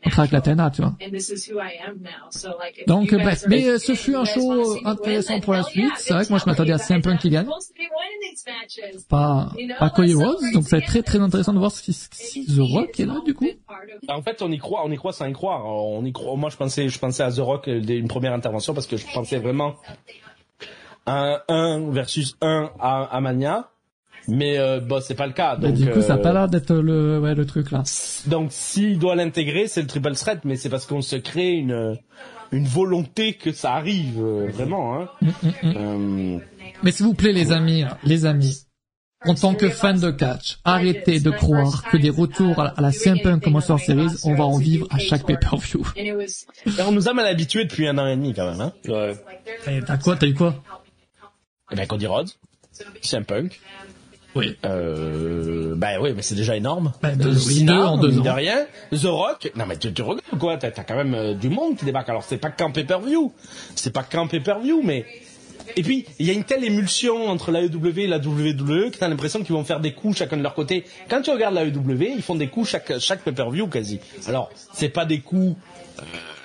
On 0.05 0.19
avec 0.19 0.31
la 0.31 0.41
TNA, 0.41 0.71
tu 0.71 0.81
vois. 0.81 0.93
Donc, 2.87 3.13
bref, 3.13 3.43
mais 3.47 3.67
euh, 3.67 3.77
ce 3.77 3.93
fut 3.93 4.15
un 4.15 4.25
show 4.25 4.77
intéressant 4.85 5.39
pour 5.39 5.53
la 5.53 5.63
suite. 5.63 5.91
C'est 5.97 6.13
vrai 6.13 6.25
que 6.25 6.29
moi 6.29 6.39
je 6.39 6.49
m'attendais 6.49 6.73
à 6.73 6.77
CM 6.77 7.01
Punk 7.01 7.19
qui 7.19 7.29
gagne. 7.29 7.47
Pas, 9.09 9.51
pas 9.79 9.89
Cody 9.89 10.13
Rhodes, 10.13 10.37
donc 10.53 10.63
ça 10.63 10.77
va 10.77 10.81
être 10.81 10.87
très 10.87 11.01
très 11.03 11.19
intéressant 11.19 11.53
de 11.53 11.59
voir 11.59 11.71
si, 11.71 11.93
si 11.93 12.45
The 12.45 12.59
Rock 12.59 12.99
est 12.99 13.05
là 13.05 13.15
du 13.25 13.33
coup. 13.33 13.47
En 14.09 14.21
fait, 14.21 14.41
on 14.41 14.51
y 14.51 14.57
croit, 14.57 14.81
on 14.85 14.91
y 14.91 14.95
croit 14.95 15.11
sans 15.13 15.25
y 15.27 15.33
croire. 15.59 15.65
On 15.65 16.03
y 16.05 16.11
croit. 16.11 16.35
Moi, 16.35 16.49
je 16.49 16.57
pensais, 16.57 16.89
je 16.89 16.99
pensais 16.99 17.23
à 17.23 17.31
The 17.31 17.39
Rock 17.39 17.67
euh, 17.67 17.79
dès 17.79 17.97
une 17.97 18.07
première 18.07 18.33
intervention 18.33 18.73
parce 18.73 18.87
que 18.87 18.97
je 18.97 19.05
pensais 19.13 19.37
vraiment 19.37 19.75
à 21.05 21.43
un 21.47 21.85
1 21.87 21.91
versus 21.91 22.37
1 22.41 22.71
à, 22.79 23.03
à 23.03 23.21
Mania. 23.21 23.69
Mais 24.27 24.59
euh, 24.59 24.79
bon, 24.79 25.01
c'est 25.01 25.15
pas 25.15 25.25
le 25.25 25.33
cas. 25.33 25.55
Bah, 25.55 25.69
Donc, 25.69 25.77
du 25.77 25.89
coup, 25.89 26.01
ça 26.01 26.13
a 26.13 26.17
euh, 26.17 26.21
pas 26.21 26.31
l'air 26.31 26.47
d'être 26.47 26.73
le, 26.73 27.19
ouais, 27.19 27.33
le 27.33 27.45
truc 27.45 27.71
là. 27.71 27.83
Donc, 28.27 28.49
s'il 28.51 28.99
doit 28.99 29.15
l'intégrer, 29.15 29.67
c'est 29.67 29.81
le 29.81 29.87
triple 29.87 30.13
threat, 30.13 30.41
mais 30.45 30.57
c'est 30.57 30.69
parce 30.69 30.85
qu'on 30.85 31.01
se 31.01 31.15
crée 31.15 31.51
une 31.51 31.97
une 32.51 32.65
volonté 32.65 33.33
que 33.33 33.51
ça 33.51 33.73
arrive 33.73 34.19
euh, 34.19 34.47
vraiment. 34.51 34.99
Hein. 34.99 35.09
Euh, 35.63 36.37
Mais 36.83 36.91
s'il 36.91 37.05
vous 37.05 37.13
plaît, 37.13 37.31
les 37.31 37.51
amis, 37.51 37.85
les 38.03 38.25
amis, 38.25 38.65
en 39.25 39.35
tant 39.35 39.53
que 39.53 39.69
fan 39.69 39.99
de 39.99 40.09
catch, 40.11 40.57
arrêtez 40.63 41.19
de 41.19 41.29
croire 41.31 41.83
que 41.91 41.97
des 41.97 42.09
retours 42.09 42.59
à 42.59 42.73
la, 42.79 42.91
Punk 43.21 43.43
comme 43.43 43.61
Survivor 43.61 43.79
Series, 43.79 44.19
on 44.23 44.33
va 44.35 44.45
en 44.45 44.57
vivre 44.57 44.87
à 44.89 44.97
chaque 44.97 45.25
pay-per-view. 45.25 45.85
et 45.95 46.11
on 46.87 46.91
nous 46.91 47.07
a 47.07 47.13
mal 47.13 47.27
habitués 47.27 47.65
depuis 47.65 47.87
un 47.87 47.97
an 47.97 48.07
et 48.07 48.15
demi 48.15 48.33
quand 48.33 48.49
même. 48.49 48.61
Hein. 48.61 48.73
Ouais. 48.87 49.13
Et 49.67 49.81
T'as 49.85 49.97
quoi, 49.97 50.15
t'as 50.15 50.27
eu 50.27 50.33
quoi? 50.33 50.55
Eh 51.71 51.75
ben, 51.75 51.85
Cody 51.87 52.07
Rhodes, 52.07 52.29
CM 53.01 53.23
Punk. 53.25 53.59
Oui. 54.33 54.57
Euh, 54.65 55.73
ben 55.75 55.99
oui, 56.01 56.13
mais 56.15 56.21
c'est 56.21 56.35
déjà 56.35 56.55
énorme. 56.55 56.93
Ben, 57.01 57.17
deux- 57.17 57.29
Euh, 57.35 57.47
oui, 57.47 57.59
Cena, 57.59 57.73
deux 57.73 57.81
en 57.83 57.97
deux 57.97 58.07
mine 58.11 58.21
de 58.23 58.29
ans. 58.29 58.33
rien. 58.35 58.65
The 58.93 59.03
Rock. 59.03 59.51
Non 59.55 59.65
mais 59.65 59.75
tu, 59.77 59.93
tu 59.93 60.01
regardes 60.01 60.21
quoi 60.39 60.55
T'as 60.55 60.71
t'as 60.71 60.83
quand 60.85 60.95
même 60.95 61.13
euh, 61.13 61.33
du 61.33 61.49
monde 61.49 61.75
qui 61.75 61.83
débarque. 61.83 62.07
Alors 62.07 62.23
c'est 62.23 62.37
pas 62.37 62.49
qu'en 62.49 62.71
pay-per-view. 62.71 63.33
C'est 63.75 63.91
pas 63.91 64.03
qu'en 64.03 64.27
pay-per-view, 64.27 64.81
mais 64.85 65.05
et 65.75 65.83
puis 65.83 66.05
il 66.19 66.25
y 66.27 66.29
a 66.29 66.33
une 66.33 66.43
telle 66.43 66.63
émulsion 66.63 67.27
entre 67.27 67.51
la 67.51 67.61
EW 67.61 67.97
et 67.97 68.07
la 68.07 68.17
WWE 68.17 68.91
que 68.91 68.97
t'as 68.97 69.07
l'impression 69.07 69.39
qu'ils 69.43 69.53
vont 69.55 69.63
faire 69.63 69.79
des 69.79 69.93
coups 69.93 70.17
chacun 70.17 70.37
de 70.37 70.43
leur 70.43 70.53
côté. 70.53 70.85
Quand 71.09 71.21
tu 71.21 71.31
regardes 71.31 71.55
la 71.55 71.63
EW, 71.65 72.13
ils 72.15 72.21
font 72.21 72.35
des 72.35 72.47
coups 72.47 72.69
chaque 72.69 72.97
chaque 72.99 73.21
pay-per-view 73.21 73.67
quasi. 73.67 73.99
Alors 74.27 74.49
c'est 74.73 74.89
pas 74.89 75.05
des 75.05 75.19
coups. 75.19 75.55
euh, 75.99 76.03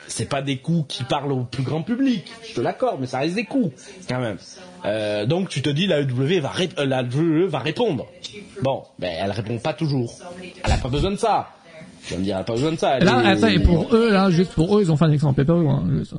c'est 0.09 0.29
pas 0.29 0.41
des 0.41 0.59
coups 0.59 0.97
qui 0.97 1.05
parlent 1.05 1.33
au 1.33 1.43
plus 1.45 1.63
grand 1.65 1.83
public, 1.83 2.25
je 2.49 2.55
te 2.55 2.61
l'accorde, 2.61 3.01
mais 3.01 3.07
ça 3.07 3.19
reste 3.19 3.35
des 3.35 3.45
coups 3.45 3.73
quand 4.09 4.21
même. 4.21 4.39
Euh, 4.85 5.27
donc 5.27 5.49
tu 5.49 5.63
te 5.63 5.69
dis 5.69 5.87
la 5.89 6.01
EW 6.01 6.41
va 6.41 6.49
ré- 6.51 6.69
euh, 6.79 6.87
la 6.87 7.03
WWE 7.03 7.47
va 7.49 7.59
répondre. 7.59 8.07
Bon, 8.63 8.83
ben 8.99 9.11
elle 9.21 9.33
répond 9.33 9.59
pas 9.59 9.73
toujours. 9.75 10.15
Elle 10.65 10.73
a 10.73 10.77
pas 10.79 10.89
besoin 10.89 11.11
de 11.11 11.17
ça. 11.17 11.51
Tu 12.07 12.13
vas 12.15 12.21
me 12.21 12.25
dire, 12.25 12.37
elle 12.37 12.43
a 12.43 12.45
pas 12.45 12.53
besoin 12.53 12.71
de 12.71 12.77
ça. 12.79 12.95
Et 12.95 12.99
elle 13.01 13.05
Là, 13.07 13.23
est- 13.25 13.27
attends, 13.37 13.49
et 13.49 13.59
pour 13.59 13.93
eux, 13.93 14.13
là, 14.13 14.31
juste 14.31 14.53
pour 14.53 14.79
eux, 14.79 14.83
ils 14.83 14.93
ont 14.93 14.97
fait 14.97 15.07
un 15.07 15.11
excellent 15.13 15.35
pay-per-view. 15.35 15.69
Hein, 15.69 15.85
juste. 15.99 16.15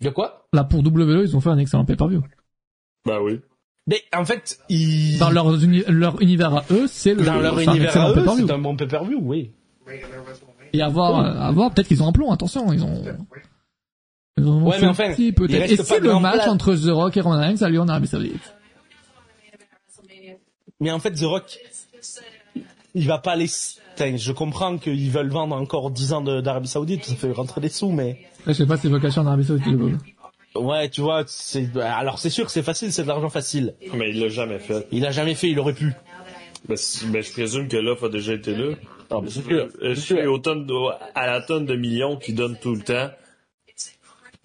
De 0.00 0.08
quoi? 0.10 0.46
Là, 0.52 0.64
pour 0.64 0.80
WWE, 0.80 1.22
ils 1.24 1.36
ont 1.36 1.40
fait 1.40 1.50
un 1.50 1.58
excellent 1.58 1.84
pay-per-view. 1.84 2.22
Bah 3.06 3.20
oui. 3.22 3.40
Mais 3.86 4.02
en 4.14 4.24
fait, 4.24 4.58
ils... 4.68 5.18
Dans 5.18 5.30
leur, 5.30 5.52
uni- 5.62 5.82
leur 5.88 6.20
univers 6.22 6.54
à 6.54 6.64
eux, 6.70 6.86
c'est 6.86 7.14
le 7.14 7.24
dans 7.24 7.38
leur 7.40 7.58
c'est 7.58 7.68
un 7.68 7.70
univers 7.72 7.88
excellent 7.88 8.06
à 8.06 8.10
eux, 8.10 8.14
pay-per-view. 8.14 8.46
c'est 8.46 8.52
un 8.52 8.58
bon 8.58 8.76
pay-per-view, 8.76 9.18
oui. 9.22 9.52
Et 10.72 10.82
avoir, 10.82 11.18
euh, 11.20 11.40
avoir, 11.40 11.72
peut-être 11.72 11.88
qu'ils 11.88 12.02
ont 12.02 12.08
un 12.08 12.12
plomb, 12.12 12.30
attention, 12.30 12.72
ils 12.72 12.84
ont, 12.84 13.02
ils 14.36 14.46
ont 14.46 14.68
Ouais, 14.68 14.76
mais 14.80 14.86
enfin, 14.86 15.10
petit, 15.12 15.28
il 15.28 15.34
peut-être. 15.34 15.60
reste 15.68 15.80
Et 15.80 15.84
si 15.84 16.00
le 16.00 16.18
match 16.20 16.42
plat. 16.44 16.50
entre 16.52 16.74
The 16.76 16.90
Rock 16.90 17.16
et 17.16 17.20
Roman 17.20 17.40
Reigns 17.40 17.60
a 17.62 17.68
lieu 17.68 17.80
en 17.80 17.88
Arabie 17.88 18.06
Saoudite? 18.06 18.54
Mais 20.78 20.90
en 20.92 20.98
fait, 20.98 21.10
The 21.12 21.24
Rock, 21.24 21.58
il 22.94 23.06
va 23.06 23.18
pas 23.18 23.32
aller... 23.32 23.46
Putain, 23.96 24.16
je 24.16 24.32
comprends 24.32 24.78
qu'ils 24.78 25.10
veulent 25.10 25.28
vendre 25.30 25.54
encore 25.56 25.90
10 25.90 26.12
ans 26.12 26.20
d'Arabie 26.22 26.68
Saoudite, 26.68 27.04
ça 27.04 27.14
fait 27.14 27.32
rentrer 27.32 27.60
des 27.60 27.68
sous, 27.68 27.90
mais... 27.90 28.18
Je 28.46 28.52
sais 28.52 28.66
pas 28.66 28.76
si 28.76 28.88
vocation 28.88 29.22
en 29.22 29.26
Arabie 29.26 29.44
Saoudite, 29.44 29.66
le. 29.66 29.96
Ouais, 30.60 30.88
tu 30.88 31.00
vois, 31.00 31.24
c'est... 31.26 31.68
Alors 31.78 32.18
c'est 32.18 32.30
sûr 32.30 32.44
que 32.46 32.50
c'est 32.50 32.62
facile, 32.62 32.92
c'est 32.92 33.02
de 33.02 33.08
l'argent 33.08 33.28
facile. 33.28 33.74
Mais 33.94 34.10
il 34.10 34.20
l'a 34.20 34.28
jamais 34.28 34.58
fait. 34.58 34.86
Il 34.90 35.04
a 35.06 35.10
jamais 35.10 35.34
fait, 35.34 35.48
il 35.48 35.58
aurait 35.58 35.74
pu. 35.74 35.92
Ben, 36.68 36.76
ben, 37.12 37.22
je 37.22 37.32
présume 37.32 37.68
que 37.68 37.76
l'offre 37.76 38.06
a 38.06 38.08
déjà 38.08 38.34
été 38.34 38.54
là. 38.54 38.74
Non, 39.10 39.22
mais 39.22 39.30
c'est 39.30 39.42
sûr. 39.42 39.68
Euh, 39.82 39.94
Je 39.94 40.00
suis 40.00 40.26
au 40.26 40.38
tonne 40.38 40.66
de- 40.66 40.74
à 41.14 41.26
la 41.26 41.40
tonne 41.40 41.66
de 41.66 41.74
millions 41.74 42.16
qu'ils 42.16 42.34
donnent 42.34 42.58
tout 42.60 42.74
le 42.74 42.82
temps. 42.82 43.10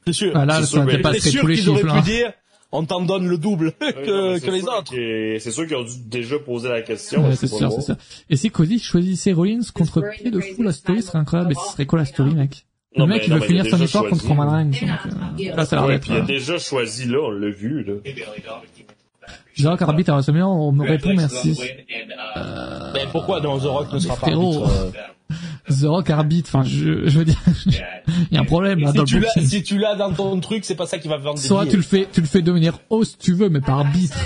C'est 0.05 0.13
sûr. 0.13 0.31
Ah, 0.35 0.45
là, 0.45 0.59
C'est 0.61 0.65
sûr, 0.67 0.83
sûr 1.31 1.41
tous 1.41 1.47
les 1.47 1.55
qu'ils 1.55 1.69
auraient 1.69 1.81
chiffres, 1.81 1.95
pu 1.95 2.01
dire, 2.03 2.33
on 2.77 2.85
t'en 2.85 3.01
donne 3.01 3.27
le 3.27 3.37
double 3.37 3.71
que, 3.79 4.51
les 4.51 4.63
autres. 4.63 4.91
C'est 5.39 5.51
sûr 5.51 5.67
qu'ils 5.67 5.77
ont 5.77 5.83
dû 5.83 5.97
déjà 6.05 6.39
poser 6.39 6.69
la 6.69 6.81
question. 6.81 7.27
Ouais, 7.27 7.35
c'est 7.35 7.47
sûr, 7.47 7.71
c'est 7.71 7.81
sûr. 7.81 7.95
Et 8.29 8.35
si 8.35 8.49
Cody 8.51 8.79
choisissait 8.79 9.33
Rollins 9.33 9.61
contre 9.73 10.01
pied 10.17 10.31
de 10.31 10.39
fou, 10.39 10.63
la 10.63 10.71
story 10.71 11.01
serait 11.01 11.19
incroyable. 11.19 11.49
Mais 11.49 11.55
ce 11.55 11.71
serait 11.73 11.85
quoi 11.85 11.99
la 11.99 12.05
story, 12.05 12.33
mec? 12.35 12.65
Le 12.95 12.99
Non, 13.01 13.07
mec, 13.07 13.21
mais- 13.21 13.27
il 13.27 13.33
non, 13.33 13.39
veut 13.39 13.45
finir 13.47 13.65
son 13.65 13.81
histoire 13.81 14.07
contre 14.07 14.25
Roman 14.27 14.49
Reigns. 14.49 14.71
Euh, 14.71 15.55
là, 15.55 15.65
ça 15.65 15.81
a 15.81 15.87
l'air 15.87 15.99
il 16.07 16.13
a 16.13 16.15
euh, 16.15 16.21
déjà 16.21 16.57
choisi 16.57 17.05
là, 17.05 17.19
on 17.23 17.31
l'a 17.31 17.49
vu, 17.49 17.83
là. 17.83 17.93
Jacques 19.53 19.81
Arbitre 19.81 20.11
à 20.11 20.13
WrestleMania, 20.13 20.47
on 20.47 20.71
me 20.71 20.87
répond 20.87 21.13
merci. 21.13 21.59
Mais 22.93 23.05
pourquoi 23.11 23.41
dans 23.41 23.57
The 23.57 23.63
Rock 23.63 23.93
ne 23.93 23.99
sera 23.99 24.15
pas 24.15 24.27
arbitre 24.27 24.69
euh, 24.69 24.91
The 25.69 25.85
Rock 25.85 26.09
arbitre, 26.09 26.49
enfin, 26.53 26.67
je, 26.67 27.07
je 27.07 27.19
veux 27.19 27.25
dire, 27.25 27.39
il 27.65 28.35
y 28.35 28.37
a 28.37 28.41
un 28.41 28.45
problème, 28.45 28.79
là, 28.79 28.91
dans 28.91 29.05
si 29.05 29.15
le 29.15 29.21
tu 29.21 29.25
l'as, 29.39 29.47
si 29.47 29.63
tu 29.63 29.77
l'as 29.77 29.95
dans 29.95 30.13
ton 30.13 30.39
truc, 30.39 30.63
c'est 30.63 30.75
pas 30.75 30.85
ça 30.85 30.99
qui 30.99 31.07
va 31.07 31.17
vendre 31.17 31.39
Soit 31.39 31.65
tu 31.65 31.77
le 31.77 31.81
fais, 31.81 32.07
tu 32.11 32.21
le 32.21 32.27
fais 32.27 32.41
devenir 32.41 32.79
haut 32.89 33.03
si 33.03 33.17
tu 33.17 33.33
veux, 33.33 33.49
mais 33.49 33.61
pas 33.61 33.73
arbitre. 33.73 34.17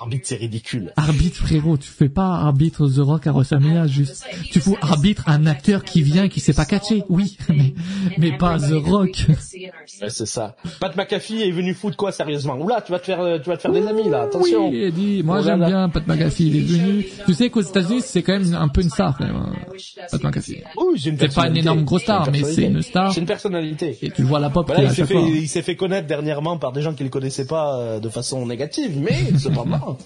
Arbitre, 0.00 0.26
c'est 0.26 0.36
ridicule. 0.36 0.92
Arbitre, 0.96 1.36
frérot, 1.36 1.76
tu 1.76 1.88
fais 1.88 2.08
pas 2.08 2.34
arbitre 2.34 2.88
The 2.88 2.98
Rock 2.98 3.26
à 3.26 3.32
WrestleMania, 3.32 3.86
juste. 3.86 4.24
Tu 4.50 4.60
fous 4.60 4.76
arbitre 4.80 5.24
un 5.26 5.46
acteur 5.46 5.84
qui 5.84 6.02
vient, 6.02 6.28
qui 6.28 6.40
sait 6.40 6.52
pas 6.52 6.64
catcher, 6.64 7.02
oui, 7.08 7.36
mais, 7.48 7.74
mais 8.18 8.36
pas 8.36 8.58
The 8.58 8.74
Rock. 8.84 9.26
Ouais, 9.28 10.08
c'est 10.08 10.26
ça. 10.26 10.56
Pat 10.80 10.96
McAfee 10.96 11.42
est 11.42 11.50
venu 11.50 11.74
foutre 11.74 11.96
quoi, 11.96 12.12
sérieusement? 12.12 12.56
Oula, 12.56 12.80
tu 12.80 12.92
vas 12.92 12.98
te 12.98 13.06
faire, 13.06 13.40
tu 13.42 13.48
vas 13.48 13.56
te 13.56 13.62
faire 13.62 13.72
des 13.72 13.86
amis, 13.86 14.08
là, 14.08 14.22
attention. 14.22 14.68
Oui, 14.68 14.82
Eddie, 14.82 15.22
moi 15.22 15.42
j'aime 15.42 15.64
bien 15.64 15.88
Pat 15.88 16.06
McAfee, 16.06 16.46
il 16.46 16.56
est 16.56 16.60
venu. 16.60 17.06
Tu 17.26 17.34
sais 17.34 17.50
qu'aux 17.50 17.62
États-Unis, 17.62 18.02
c'est 18.02 18.22
quand 18.22 18.38
même 18.38 18.54
un 18.54 18.68
peu 18.68 18.82
une 18.82 18.90
star, 18.90 19.16
quand 19.16 19.24
même, 19.24 19.36
hein, 19.36 19.52
Pat 20.10 20.22
McAfee. 20.22 20.62
Oui, 20.76 20.94
j'ai 20.96 21.10
une 21.10 21.18
C'est 21.18 21.34
pas 21.34 21.48
une 21.48 21.56
énorme 21.56 21.84
grosse 21.84 22.02
star, 22.02 22.30
mais 22.30 22.42
c'est 22.42 22.64
une 22.64 22.82
star. 22.82 23.12
C'est 23.12 23.20
une 23.20 23.26
personnalité. 23.26 23.96
Et 24.02 24.10
tu 24.10 24.22
le 24.22 24.28
vois 24.28 24.40
la 24.40 24.50
pop 24.50 24.66
Voilà, 24.66 24.84
il 24.84 24.90
s'est 24.90 25.06
fait, 25.06 25.46
s'est 25.46 25.62
fait 25.62 25.76
connaître 25.76 26.06
dernièrement 26.06 26.58
par 26.58 26.72
des 26.72 26.82
gens 26.82 26.94
qui 26.94 27.04
le 27.04 27.10
connaissaient 27.10 27.46
pas 27.46 27.78
euh, 27.78 28.00
de 28.00 28.08
façon 28.08 28.44
négative, 28.46 28.98
mais 28.98 29.14
cependant, 29.44 29.98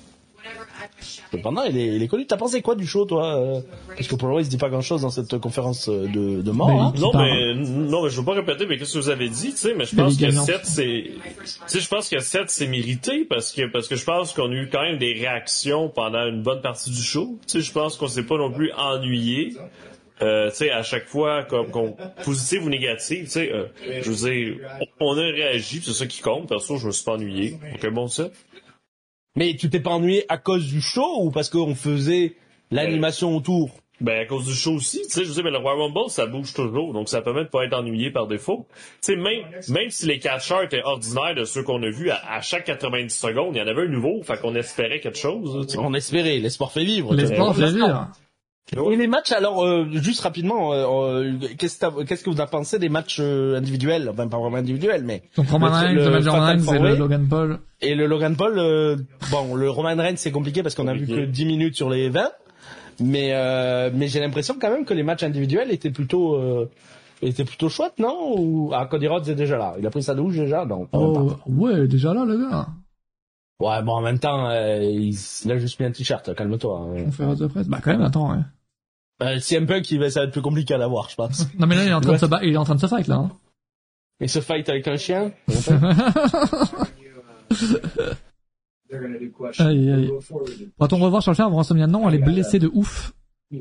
cependant, 1.33 1.63
il 1.65 1.77
est, 1.77 1.97
il 1.97 2.03
est 2.03 2.09
connu. 2.09 2.27
T'as 2.27 2.37
pensé 2.37 2.63
quoi 2.63 2.75
du 2.75 2.87
show, 2.87 3.05
toi 3.05 3.37
euh, 3.37 3.61
Parce 3.89 4.09
que 4.09 4.15
pour 4.15 4.29
le 4.29 4.33
moment, 4.33 4.41
il 4.41 4.45
se 4.45 4.51
dit 4.51 4.57
pas 4.57 4.69
grand-chose 4.69 5.03
dans 5.03 5.11
cette 5.11 5.39
conférence 5.39 5.89
euh, 5.89 6.07
de, 6.07 6.43
de 6.43 6.51
mort. 6.51 6.71
Hein. 6.71 6.93
Non, 6.99 7.11
mais, 7.15 7.55
non, 7.55 8.03
mais 8.05 8.11
je 8.11 8.19
veux 8.19 8.25
pas 8.25 8.35
répéter, 8.35 8.67
mais 8.67 8.79
qu'est-ce 8.79 8.95
que 8.95 8.99
vous 8.99 9.11
avez 9.11 9.29
dit, 9.29 9.51
tu 9.51 9.57
sais, 9.57 9.75
mais 9.75 9.85
je 9.85 9.97
pense 9.97 10.17
que 10.17 10.23
gagnants. 10.23 10.45
7, 10.45 10.61
c'est, 10.65 11.05
tu 11.69 11.81
je 11.81 11.89
pense 11.89 12.09
que 12.09 12.19
7, 12.19 12.45
c'est 12.49 12.67
mérité 12.67 13.25
parce 13.25 13.53
que, 13.53 13.71
parce 13.71 13.89
que 13.89 13.97
je 13.97 14.05
pense 14.05 14.33
qu'on 14.33 14.51
a 14.51 14.55
eu 14.55 14.69
quand 14.71 14.83
même 14.83 14.99
des 14.99 15.13
réactions 15.13 15.89
pendant 15.89 16.27
une 16.27 16.43
bonne 16.43 16.61
partie 16.61 16.91
du 16.91 17.03
show. 17.03 17.39
Tu 17.47 17.59
sais, 17.59 17.61
je 17.61 17.73
pense 17.73 17.97
qu'on 17.97 18.09
s'est 18.09 18.25
pas 18.25 18.37
non 18.37 18.51
plus 18.51 18.73
ennuyé. 18.73 19.55
Euh, 20.21 20.51
tu 20.51 20.57
sais, 20.57 20.71
à 20.71 20.83
chaque 20.83 21.07
fois, 21.07 21.45
comme, 21.45 21.71
comme 21.71 21.95
positif 22.25 22.65
ou 22.65 22.69
négatif, 22.69 23.25
tu 23.25 23.31
sais, 23.31 23.53
euh, 23.53 23.67
je 24.03 24.11
veux 24.11 24.31
dire, 24.31 24.57
on 25.01 25.13
on 25.13 25.19
a 25.19 25.23
réagi, 25.23 25.81
c'est 25.85 25.93
ça 25.93 26.07
qui 26.07 26.21
compte. 26.21 26.49
Perso, 26.49 26.77
je 26.77 26.87
me 26.89 26.93
suis 26.93 27.05
pas 27.05 27.13
ennuyé. 27.13 27.57
Donc, 27.83 27.93
bon, 27.93 28.09
ça. 28.09 28.29
Mais 29.39 29.55
tu 29.55 29.71
t'es 29.71 29.79
pas 29.79 29.91
ennuyé 29.91 30.25
à 30.29 30.37
cause 30.37 30.67
du 30.67 30.81
show 30.81 31.23
ou 31.23 31.31
parce 31.31 31.49
qu'on 31.49 31.77
faisait 31.77 32.35
l'animation 32.73 33.37
autour? 33.37 33.71
Ben, 34.01 34.21
à 34.21 34.27
cause 34.27 34.47
du 34.47 34.55
show 34.55 34.73
aussi, 34.73 35.03
tu 35.03 35.11
sais, 35.11 35.25
je 35.25 35.33
dire, 35.33 35.45
mais 35.45 35.51
le 35.51 35.59
Royal 35.59 35.81
Rumble, 35.81 36.11
ça 36.11 36.27
bouge 36.27 36.55
toujours, 36.55 36.93
donc 36.93 37.09
ça 37.09 37.21
permet 37.23 37.45
de 37.45 37.49
pas 37.49 37.65
être 37.65 37.75
ennuyé 37.75 38.11
par 38.11 38.27
défaut. 38.27 38.67
Tu 39.03 39.13
sais, 39.13 39.17
même, 39.17 39.45
même 39.69 39.91
si 39.91 40.07
les 40.07 40.19
catcheurs 40.19 40.63
étaient 40.65 40.83
ordinaires 40.83 41.35
de 41.37 41.45
ceux 41.45 41.63
qu'on 41.63 41.83
a 41.85 41.91
vus, 41.91 42.11
à, 42.11 42.21
à 42.33 42.41
chaque 42.41 42.65
90 42.65 43.13
secondes, 43.13 43.55
il 43.55 43.59
y 43.59 43.63
en 43.63 43.67
avait 43.69 43.83
un 43.83 43.89
nouveau, 43.89 44.23
fait 44.23 44.41
qu'on 44.41 44.57
espérait 44.57 44.99
quelque 44.99 45.19
chose, 45.19 45.69
sais. 45.69 45.79
On 45.79 45.95
espérait, 45.95 46.39
l'espoir 46.39 46.73
fait 46.73 46.85
vivre. 46.85 47.15
L'espoir, 47.15 47.55
fait 47.55 47.71
vivre. 47.73 48.09
Et 48.77 48.97
les 48.97 49.07
matchs, 49.07 49.33
alors, 49.33 49.65
euh, 49.65 49.87
juste 49.93 50.21
rapidement, 50.21 50.73
euh, 50.73 50.87
euh, 51.25 51.39
qu'est-ce 51.59 51.79
que 51.79 51.87
t'as- 51.87 52.05
qu'est-ce 52.05 52.23
que 52.23 52.31
vous 52.31 52.41
en 52.41 52.47
pensez 52.47 52.79
des 52.79 52.89
matchs 52.91 53.19
euh, 53.21 53.57
individuels? 53.57 54.09
Enfin, 54.11 54.29
pas 54.29 54.39
vraiment 54.39 54.59
individuels, 54.59 55.05
mais... 55.05 55.23
Donc 55.37 55.49
Roman 55.49 55.69
Reigns, 55.81 55.93
le 55.95 56.05
le 56.05 56.23
Fatal 56.33 56.41
Reigns 56.59 56.59
et 56.75 56.79
le 56.79 56.99
Logan 56.99 57.27
Paul. 57.29 57.59
Et 57.81 57.95
le 57.95 58.07
Logan 58.07 58.37
Paul, 58.37 58.59
euh, 58.59 58.97
bon, 59.31 59.55
le 59.55 59.71
Roman 59.71 59.97
Reigns, 59.97 60.17
c'est 60.17 60.33
compliqué 60.33 60.63
parce 60.63 60.75
qu'on 60.75 60.87
a 60.89 60.93
vu 60.95 61.07
que 61.07 61.25
10 61.25 61.45
minutes 61.47 61.77
sur 61.77 61.89
les 61.89 62.09
20. 62.11 62.29
Mais, 63.01 63.31
euh, 63.33 63.91
mais 63.95 64.09
j'ai 64.09 64.21
l'impression 64.21 64.57
quand 64.61 64.71
même 64.71 64.85
que 64.85 64.93
les 64.95 65.03
matchs 65.05 65.23
individuels 65.23 65.71
étaient 65.71 65.91
plutôt... 65.93 66.35
Euh, 66.35 66.69
étaient 67.23 67.45
plutôt 67.45 67.69
chouettes, 67.69 67.99
non? 67.99 68.17
Ou... 68.37 68.71
Ah, 68.75 68.87
Cody 68.87 69.07
Rhodes 69.09 69.29
est 69.29 69.35
déjà 69.35 69.57
là. 69.57 69.75
Il 69.79 69.87
a 69.87 69.91
pris 69.91 70.03
sa 70.03 70.15
douche 70.15 70.37
déjà? 70.37 70.65
Même 70.65 70.87
Oh, 70.93 71.31
ouais, 71.47 71.87
déjà 71.89 72.13
là, 72.13 72.25
le 72.25 72.37
gars. 72.37 72.67
Ouais, 73.61 73.83
bon, 73.83 73.93
en 73.95 74.01
même 74.03 74.19
temps, 74.21 74.49
euh, 74.51 74.83
il, 74.85 75.17
il 75.45 75.53
a 75.53 75.59
juste 75.59 75.81
mis 75.81 75.87
un 75.87 75.91
t-shirt, 75.91 76.33
calme-toi. 76.35 76.81
hein. 76.97 77.05
Conférence 77.07 77.39
de 77.39 77.47
presse. 77.49 77.67
Bah, 77.67 77.79
quand 77.83 77.91
même, 77.91 78.03
attends, 78.03 78.31
ouais. 78.31 78.39
Euh, 79.23 79.39
CM 79.41 79.67
Punk, 79.67 79.91
il 79.91 79.99
va, 79.99 80.11
ça 80.11 80.21
va 80.21 80.27
être 80.27 80.33
plus 80.33 80.43
compliqué 80.43 80.75
à 80.75 80.79
l'avoir, 80.79 81.09
je 81.11 81.17
pense. 81.17 81.47
Non, 81.59 81.67
mais 81.67 81.75
là, 81.75 81.85
il 81.85 81.89
est 81.91 81.93
en 81.95 82.01
train 82.01 82.13
de 82.13 82.19
se 82.19 82.27
battre, 82.27 82.45
il 82.45 82.55
est 82.55 82.57
en 82.57 82.65
train 82.65 82.77
de 82.77 82.81
se 82.81 82.87
fight, 82.87 83.07
là, 83.09 83.17
hein. 83.17 83.31
Il 84.21 84.29
se 84.29 84.41
fight 84.41 84.69
avec 84.69 84.87
un 84.89 84.97
chien. 84.97 85.33
Aïe, 89.59 89.91
aïe. 89.91 90.11
Va-t-on 90.79 90.97
revoir 90.99 91.23
Charles 91.23 91.35
Flair 91.35 91.47
avant 91.49 91.63
Non, 91.89 92.09
elle 92.09 92.15
est 92.15 92.19
blessée 92.25 92.59
de 92.59 92.71
ouf. 92.73 93.13
Euh, 93.53 93.59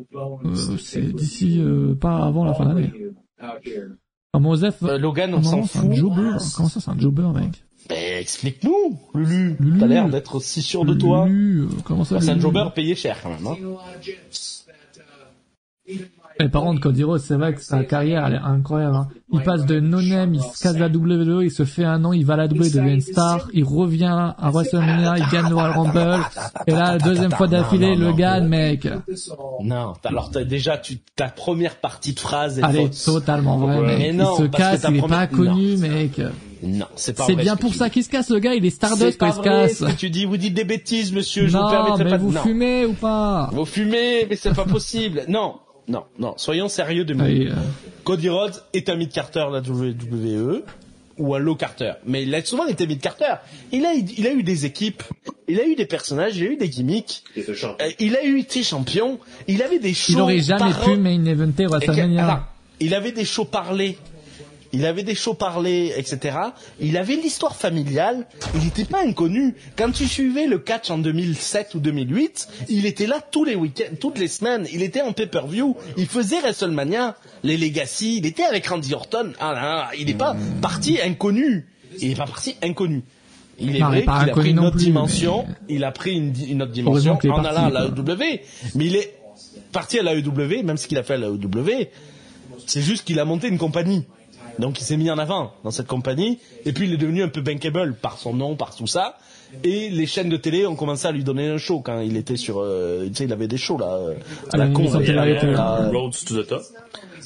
c'est 0.80 1.02
d'ici, 1.14 1.60
euh, 1.62 1.96
pas 1.96 2.18
avant 2.26 2.46
la 2.46 2.54
fin 2.54 2.66
d'année. 2.66 2.92
Ah, 3.40 4.40
Mosef, 4.40 4.84
Euh, 4.84 4.98
Logan, 4.98 5.34
on 5.34 5.42
s'en 5.44 5.58
non, 5.58 5.66
c'est 5.66 5.80
un 5.80 5.82
fout. 5.84 5.94
jobber. 5.94 6.32
Comment 6.56 6.70
ça, 6.70 6.80
c'est 6.80 6.92
un 6.92 7.00
jobber, 7.00 7.28
mec? 7.34 7.64
Ben, 7.90 8.20
explique-nous, 8.20 9.00
Lulu. 9.16 9.56
Lulu. 9.60 9.80
T'as 9.80 9.88
l'air 9.88 10.10
d'être 10.10 10.40
si 10.42 10.62
sûr 10.62 10.86
de 10.86 10.94
toi. 10.94 11.26
Lulu, 11.28 11.62
euh, 11.64 11.68
comment 11.86 12.04
ça 12.04 12.16
Bah, 12.16 12.22
c'est 12.22 12.32
un 12.32 12.40
jobber 12.40 12.66
payé 12.76 12.96
cher 12.96 13.18
quand 13.22 13.30
même. 13.30 13.48
Hein. 13.48 13.56
Et 16.40 16.50
par 16.50 16.62
contre, 16.62 16.80
Cody 16.82 17.04
Rhodes, 17.04 17.20
c'est 17.22 17.34
vrai 17.36 17.56
que 17.56 17.62
sa 17.64 17.84
carrière, 17.84 18.28
elle 18.28 18.36
est 18.36 18.38
incroyable. 18.38 18.96
hein. 18.96 19.08
Il 19.34 19.42
passe 19.42 19.66
de 19.66 19.80
no-name, 19.80 20.36
il 20.36 20.42
se 20.42 20.62
casse 20.62 20.78
la 20.78 20.88
WWE, 20.88 21.42
il 21.46 21.50
se 21.52 21.66
fait 21.66 21.84
un 21.84 22.06
an, 22.06 22.14
il 22.14 22.26
va 22.28 22.36
à 22.36 22.38
la 22.38 22.46
WWE, 22.46 22.66
il 22.68 22.72
devient 22.74 22.94
une 22.94 23.02
star, 23.02 23.48
il 23.54 23.64
revient 23.64 24.06
à 24.38 24.52
WrestleMania, 24.52 25.16
il 25.18 25.26
gagne 25.32 25.50
le 25.50 25.56
Royal 25.56 25.72
Rumble, 25.72 26.24
et 26.68 26.72
là, 26.72 26.98
deuxième 27.00 27.32
fois 27.32 27.48
d'affilée, 27.48 27.94
il 27.94 28.00
le 28.00 28.14
gagne, 28.14 28.48
mec. 28.48 28.88
Non, 29.64 29.94
alors 30.06 30.30
t'as 30.30 30.44
déjà 30.44 30.78
tu, 30.78 31.00
ta 31.16 31.28
première 31.30 31.78
partie 31.78 32.14
de 32.14 32.20
phrase 32.20 32.60
est 32.60 32.64
Elle 32.70 32.78
est 32.82 33.06
totalement 33.06 33.58
vraie, 33.58 33.82
mec. 33.82 33.98
Mais 33.98 34.14
non, 34.14 34.36
il 34.38 34.44
se 34.44 34.48
casse, 34.50 34.86
il 34.90 34.98
est 34.98 35.08
pas 35.08 35.26
connu, 35.26 35.78
mec. 35.78 36.22
Non, 36.64 36.86
c'est 36.96 37.16
pas 37.16 37.26
C'est 37.26 37.36
bien 37.36 37.56
pour 37.56 37.74
ça 37.76 37.90
qu'il 37.90 38.04
se 38.04 38.10
casse, 38.10 38.30
le 38.30 38.40
gars, 38.40 38.54
il 38.56 38.66
est 38.66 38.70
Stardust 38.72 39.20
quand 39.20 39.28
il 39.28 39.34
se 39.34 39.42
casse. 39.42 39.84
tu 39.98 40.10
dis. 40.10 40.26
Vous 40.26 40.38
dites 40.38 40.54
des 40.56 40.64
bêtises, 40.64 41.14
monsieur. 41.14 41.48
je 41.48 41.56
vous 41.58 41.68
permettrai 41.70 42.04
mais 42.04 42.10
pas. 42.12 42.18
de- 42.18 42.22
vous 42.24 42.32
non. 42.32 42.42
fumez 42.42 42.86
ou 42.86 42.94
pas? 42.94 43.50
Vous 43.54 43.66
fumez, 43.66 44.26
mais 44.30 44.36
c'est 44.36 44.56
pas 44.56 44.66
possible. 44.66 45.24
Non, 45.28 45.56
non, 45.88 46.04
non. 46.20 46.34
Soyons 46.38 46.68
sérieux 46.68 47.06
de 47.06 47.20
Allez, 47.22 47.48
euh, 47.48 47.54
Cody 48.04 48.30
Rhodes 48.30 48.62
est 48.74 48.90
un 48.90 48.96
mid 48.96 49.12
Carter 49.12 49.46
de 49.50 49.54
la 49.54 49.62
WWE 49.62 50.64
ou 51.18 51.34
un 51.34 51.40
low 51.40 51.56
Carter, 51.56 51.94
mais 52.06 52.24
il 52.24 52.36
a 52.36 52.44
souvent 52.44 52.68
été 52.68 52.86
mid 52.86 53.00
Carter. 53.00 53.36
Il 53.72 53.86
a, 53.86 53.94
il 53.94 54.28
a 54.28 54.34
eu 54.34 54.44
des 54.44 54.66
équipes, 54.66 55.04
il 55.48 55.60
a 55.60 55.66
eu 55.66 55.76
des 55.76 55.86
personnages, 55.86 56.38
il 56.38 56.44
a 56.48 56.52
eu 56.52 56.58
des 56.58 56.70
gimmicks, 56.70 57.24
Il 57.36 57.44
euh, 57.50 58.16
a 58.22 58.24
eu 58.26 58.40
été 58.40 58.64
champion, 58.64 59.18
il 59.48 59.64
avait 59.64 59.80
des 59.80 59.94
shows. 59.94 60.14
il 60.14 60.22
aurait 60.22 60.40
jamais 60.40 60.72
par- 60.72 60.84
pu 60.84 60.96
main 60.98 61.26
eventer 61.26 61.66
WrestleMania. 61.66 62.48
il 62.80 62.94
avait 62.94 63.14
des 63.14 63.26
shows 63.26 63.46
parlés. 63.46 63.98
Il 64.78 64.86
avait 64.86 65.02
des 65.02 65.16
shows 65.16 65.34
parlés, 65.34 65.92
etc. 65.98 66.38
Il 66.80 66.98
avait 66.98 67.16
l'histoire 67.16 67.56
familiale. 67.56 68.28
Il 68.54 68.62
n'était 68.66 68.86
pas 68.86 69.02
inconnu. 69.04 69.56
Quand 69.76 69.92
tu 69.92 70.06
suivais 70.08 70.46
le 70.46 70.60
catch 70.60 70.92
en 70.92 71.00
2007 71.00 71.74
ou 71.74 71.80
2008, 71.80 72.48
il 72.70 72.86
était 72.86 73.08
là 73.08 73.20
tous 73.32 73.44
les 73.44 73.56
week-ends, 73.56 73.96
toutes 74.00 74.20
les 74.20 74.28
semaines. 74.28 74.68
Il 74.72 74.84
était 74.84 75.02
en 75.02 75.14
pay-per-view. 75.14 75.76
Il 75.98 76.06
faisait 76.06 76.40
WrestleMania, 76.42 77.16
les 77.44 77.58
Legacy. 77.58 78.18
Il 78.18 78.26
était 78.28 78.44
avec 78.44 78.68
Randy 78.68 78.94
Orton. 78.94 79.32
Ah 79.40 79.54
là 79.54 79.62
là, 79.62 79.90
il 79.98 80.06
n'est 80.06 80.14
pas 80.14 80.36
parti 80.62 81.00
inconnu. 81.02 81.66
Il 82.00 82.10
n'est 82.10 82.16
pas 82.16 82.28
parti 82.28 82.56
inconnu. 82.62 83.02
Il 83.60 83.76
est 83.76 83.80
Non, 83.80 83.88
vrai 83.88 84.02
qu'il 84.02 84.12
a 84.12 84.28
pris 84.28 84.52
une 84.52 84.60
autre 84.60 84.76
plus, 84.76 84.86
dimension. 84.86 85.46
mais- 85.48 85.76
Il 85.76 85.84
a 85.84 85.92
pris 85.92 86.14
une, 86.14 86.62
autre 86.62 86.72
dimension 86.72 87.14
en 87.14 87.18
parti, 87.18 87.28
allant 87.48 87.66
à 87.66 87.70
la. 87.72 87.86
EW. 87.88 88.42
Mais 88.76 88.86
il 88.86 88.96
est 88.96 89.16
parti 89.72 89.98
à 89.98 90.04
la 90.04 90.14
EW, 90.14 90.62
même 90.64 90.78
ce 90.78 90.88
qu'il 90.88 91.00
a 91.00 91.04
fait 91.04 91.16
à 91.16 91.18
la 91.18 91.30
EW, 91.30 91.88
c'est 92.68 92.82
juste 92.84 93.04
qu'il 93.06 93.20
a 93.20 93.26
monté 93.26 93.48
une 93.48 93.58
compagnie. 93.58 94.04
Donc 94.60 94.80
il 94.80 94.84
s'est 94.84 94.98
mis 94.98 95.10
en 95.12 95.18
avant 95.18 95.54
dans 95.64 95.72
cette 95.72 95.88
compagnie, 95.88 96.40
et 96.66 96.74
puis 96.74 96.88
il 96.88 96.94
est 96.94 96.98
devenu 96.98 97.24
un 97.24 97.28
peu 97.28 97.42
bankable 97.42 97.96
par 97.96 98.18
son 98.18 98.34
nom, 98.34 98.56
par 98.56 98.76
tout 98.76 98.88
ça. 98.88 99.18
Et 99.64 99.90
les 99.90 100.06
chaînes 100.06 100.30
de 100.30 100.36
télé 100.38 100.68
ont 100.68 100.76
commencé 100.76 101.08
à 101.08 101.12
lui 101.12 101.24
donner 101.24 101.48
un 101.48 101.58
show 101.58 101.80
quand 101.80 102.02
il 102.02 102.18
était 102.18 102.36
sur, 102.36 102.60
euh, 102.60 103.08
tu 103.08 103.16
sais, 103.16 103.24
il 103.24 103.32
avait 103.32 103.48
des 103.48 103.58
shows 103.58 103.78
là, 103.78 103.94
euh, 103.94 104.16
à 104.52 104.58
la 104.58 104.68
con. 104.68 104.84
ils 104.84 104.92
sont 104.92 105.00
là, 105.00 105.06
télé-réalité, 105.06 105.46
là, 105.48 105.54
là. 105.54 105.90
Road 105.90 106.14
to 106.26 106.44
the 106.44 106.46
top. 106.46 106.64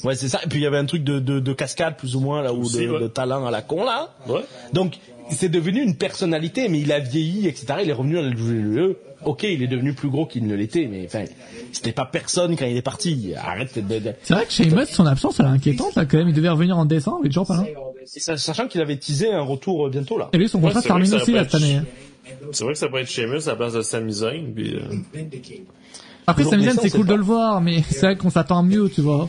Ouais, 0.04 0.14
c'est 0.14 0.28
ça. 0.28 0.40
Et 0.44 0.48
puis 0.48 0.58
il 0.58 0.62
y 0.62 0.66
avait 0.66 0.78
un 0.78 0.84
truc 0.84 1.04
de, 1.04 1.18
de, 1.18 1.40
de 1.40 1.52
cascade 1.52 1.96
plus 1.96 2.16
ou 2.16 2.20
moins 2.20 2.42
là, 2.42 2.52
ou 2.52 2.68
de, 2.68 2.88
ouais. 2.88 3.00
de 3.00 3.08
talent 3.08 3.44
à 3.46 3.50
la 3.50 3.62
con 3.62 3.84
là. 3.84 4.10
Ouais. 4.28 4.44
Donc 4.72 4.98
c'est 5.30 5.48
devenu 5.48 5.82
une 5.82 5.96
personnalité, 5.96 6.68
mais 6.68 6.80
il 6.80 6.92
a 6.92 6.98
vieilli, 6.98 7.48
etc. 7.48 7.66
Il 7.82 7.90
est 7.90 7.94
revenu 7.94 8.18
à 8.18 8.22
la 8.22 8.28
WWE. 8.30 8.96
Ok, 9.24 9.44
il 9.44 9.62
est 9.62 9.68
devenu 9.68 9.92
plus 9.94 10.08
gros 10.10 10.26
qu'il 10.26 10.46
ne 10.46 10.54
l'était, 10.56 10.88
mais 10.90 11.04
enfin, 11.06 11.24
c'était 11.72 11.92
pas 11.92 12.04
personne 12.06 12.56
quand 12.56 12.66
il 12.66 12.76
est 12.76 12.82
parti. 12.82 13.32
Arrête 13.36 13.78
de, 13.78 13.98
de- 14.00 14.12
C'est 14.24 14.34
vrai 14.34 14.46
que 14.46 14.52
Sheamus, 14.52 14.86
son 14.86 15.06
absence, 15.06 15.38
elle 15.38 15.46
est 15.46 15.50
inquiétante, 15.50 15.94
là, 15.94 16.04
quand 16.06 16.18
même. 16.18 16.28
Il 16.28 16.34
devait 16.34 16.48
revenir 16.48 16.76
en 16.76 16.84
décembre, 16.84 17.18
il 17.22 17.26
est 17.26 17.30
toujours 17.30 17.46
pas 17.46 17.58
là. 17.58 17.64
Sa- 18.04 18.36
Sachant 18.36 18.66
qu'il 18.66 18.80
avait 18.80 18.96
teasé 18.96 19.32
un 19.32 19.42
retour 19.42 19.86
euh, 19.86 19.90
bientôt 19.90 20.18
là. 20.18 20.28
Et 20.32 20.38
lui, 20.38 20.48
son 20.48 20.58
Ouais, 20.58 20.64
contrat 20.72 20.80
se 20.80 20.88
c'est 20.88 20.92
vrai 20.92 21.00
termine 21.04 21.22
aussi, 21.22 21.32
là, 21.32 21.44
cette 21.44 21.54
année. 21.54 21.80
C'est 22.50 22.64
vrai 22.64 22.72
que 22.72 22.78
ça 22.80 22.88
peut 22.88 22.98
être 22.98 23.08
Sheamus 23.08 23.42
à 23.46 23.50
la 23.50 23.56
place 23.56 23.74
de 23.74 23.82
Sami 23.82 24.12
Zayn, 24.12 24.52
puis, 24.54 24.74
euh, 24.74 24.80
Après, 26.26 26.44
Sami 26.44 26.64
Zayn, 26.64 26.74
c'est 26.80 26.90
cool 26.90 27.06
de 27.06 27.14
le 27.14 27.22
voir, 27.22 27.60
mais 27.60 27.82
c'est 27.90 28.00
vrai 28.06 28.16
qu'on 28.16 28.30
s'attend 28.30 28.58
à 28.58 28.62
mieux, 28.62 28.90
tu 28.90 29.00
vois. 29.02 29.28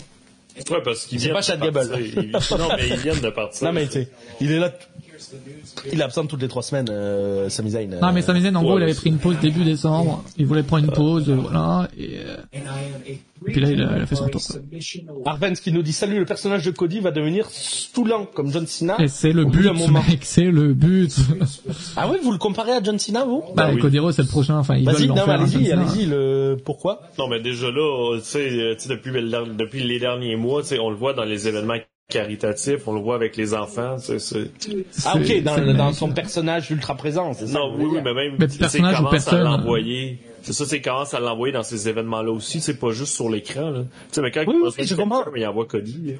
Ouais, 0.69 0.81
parce 0.83 1.05
qu'il 1.05 1.19
C'est 1.19 1.25
vient 1.27 1.33
pas 1.33 1.41
de 1.41 1.45
Chad 1.45 1.59
partir. 1.73 1.91
Gable. 1.97 2.03
Il- 2.15 2.57
Non, 2.57 2.67
mais 2.77 2.87
il 2.87 2.95
vient 2.97 3.15
de 3.15 3.29
partir. 3.31 3.67
Non 3.67 3.73
mais 3.73 3.85
tu 3.87 3.93
sais, 3.93 4.09
il 4.39 4.51
est 4.51 4.59
là. 4.59 4.71
Il 5.91 5.99
est 5.99 6.03
absent 6.03 6.25
toutes 6.27 6.41
les 6.41 6.47
trois 6.47 6.63
semaines, 6.63 6.87
euh, 6.89 7.49
Sami 7.49 7.71
Zayn. 7.71 7.93
euh. 7.93 7.99
Non, 7.99 8.11
mais 8.13 8.21
Sami 8.21 8.41
Zayn, 8.41 8.55
en 8.55 8.61
ouais, 8.61 8.67
gros, 8.67 8.77
il 8.79 8.83
avait 8.83 8.93
pris 8.93 9.09
une 9.09 9.17
pause 9.19 9.37
début 9.41 9.63
décembre. 9.63 10.23
Il 10.37 10.45
voulait 10.45 10.63
prendre 10.63 10.85
une 10.85 10.91
pause, 10.91 11.29
euh, 11.29 11.35
voilà, 11.35 11.87
et, 11.97 12.17
euh, 12.25 12.37
puis 13.45 13.59
là, 13.59 13.69
il 13.71 13.81
a, 13.81 13.97
il 13.97 14.01
a 14.03 14.05
fait 14.05 14.15
son 14.15 14.29
tour, 14.29 14.41
quoi. 14.41 14.61
Arvens 15.25 15.53
qui 15.53 15.71
nous 15.73 15.81
dit 15.81 15.91
salut, 15.91 16.17
le 16.19 16.25
personnage 16.25 16.63
de 16.63 16.71
Cody 16.71 16.99
va 17.01 17.11
devenir 17.11 17.47
stoulant 17.49 18.25
comme 18.25 18.51
John 18.51 18.65
Cena. 18.67 18.95
Et 18.99 19.07
c'est 19.09 19.33
le 19.33 19.43
but, 19.45 19.63
d'un 19.63 19.73
moment. 19.73 20.01
mec, 20.07 20.19
c'est 20.23 20.43
le 20.49 20.73
but. 20.73 21.13
Ah 21.97 22.07
oui, 22.09 22.17
vous 22.23 22.31
le 22.31 22.37
comparez 22.37 22.71
à 22.71 22.81
John 22.83 22.97
Cena, 22.97 23.25
vous? 23.25 23.43
Bah, 23.55 23.69
oui. 23.73 23.79
Cody 23.79 23.99
Rhodes, 23.99 24.13
c'est 24.13 24.21
le 24.21 24.27
prochain, 24.27 24.57
enfin, 24.57 24.75
ils 24.75 24.85
Vas-y, 24.85 25.07
veulent 25.07 25.09
l'en 25.09 25.15
non, 25.27 25.29
allez-y, 25.29 25.71
allez-y. 25.71 26.05
Le 26.05 26.57
pourquoi? 26.63 27.01
Non, 27.19 27.27
mais 27.27 27.39
déjà 27.41 27.67
là, 27.69 28.17
tu 28.17 28.23
sais, 28.25 28.75
tu 28.77 28.83
sais, 28.83 28.89
depuis, 28.89 29.11
depuis 29.11 29.83
les 29.83 29.99
derniers 29.99 30.35
mois, 30.35 30.61
tu 30.61 30.69
sais, 30.69 30.79
on 30.79 30.89
le 30.89 30.95
voit 30.95 31.13
dans 31.13 31.23
les 31.25 31.47
événements 31.47 31.75
caritatif, 32.09 32.87
on 32.87 32.93
le 32.93 33.01
voit 33.01 33.15
avec 33.15 33.35
les 33.37 33.53
enfants. 33.53 33.97
C'est, 33.97 34.17
ah 35.05 35.15
ok, 35.15 35.43
dans, 35.43 35.73
dans, 35.73 35.93
son 35.93 36.11
personnage 36.11 36.69
ultra 36.69 36.95
présent, 36.95 37.33
c'est 37.33 37.47
ça 37.47 37.59
Non, 37.59 37.75
oui, 37.75 37.85
oui, 37.85 38.01
mais 38.03 38.13
même, 38.13 38.35
mais 38.39 38.47
personnage 38.47 39.01
ou 39.01 39.09
personne. 39.09 39.39
à 39.39 39.43
l'envoyer. 39.43 40.19
C'est 40.41 40.53
ça, 40.53 40.65
c'est 40.65 40.81
commence 40.81 41.13
à 41.13 41.19
l'envoyer 41.19 41.53
dans 41.53 41.63
ces 41.63 41.87
événements-là 41.87 42.31
aussi, 42.31 42.59
c'est 42.61 42.77
pas 42.77 42.91
juste 42.91 43.13
sur 43.13 43.29
l'écran. 43.29 43.69
Là. 43.69 43.81
Tu 43.81 44.15
sais, 44.15 44.21
mais 44.21 44.31
quand 44.31 44.43
oui, 44.45 44.55
il 44.57 44.81
oui, 44.81 44.85
je 44.85 44.95
comprends. 44.95 45.23
Mais 45.33 45.41
il 45.41 45.47
envoie 45.47 45.65
Cody. 45.65 46.15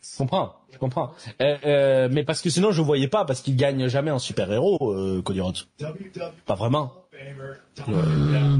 Je 0.00 0.18
comprends, 0.18 0.54
je 0.72 0.78
comprends. 0.78 1.12
Euh, 1.40 1.56
euh, 1.64 2.08
mais 2.10 2.24
parce 2.24 2.40
que 2.40 2.48
sinon 2.48 2.70
je 2.70 2.80
voyais 2.80 3.08
pas, 3.08 3.24
parce 3.24 3.40
qu'il 3.40 3.56
gagne 3.56 3.88
jamais 3.88 4.10
en 4.10 4.18
super-héros, 4.18 4.92
euh, 4.92 5.20
Cody 5.22 5.40
Rhodes. 5.40 5.58
Pas 6.46 6.54
vraiment. 6.54 6.92
Euh, 7.88 8.56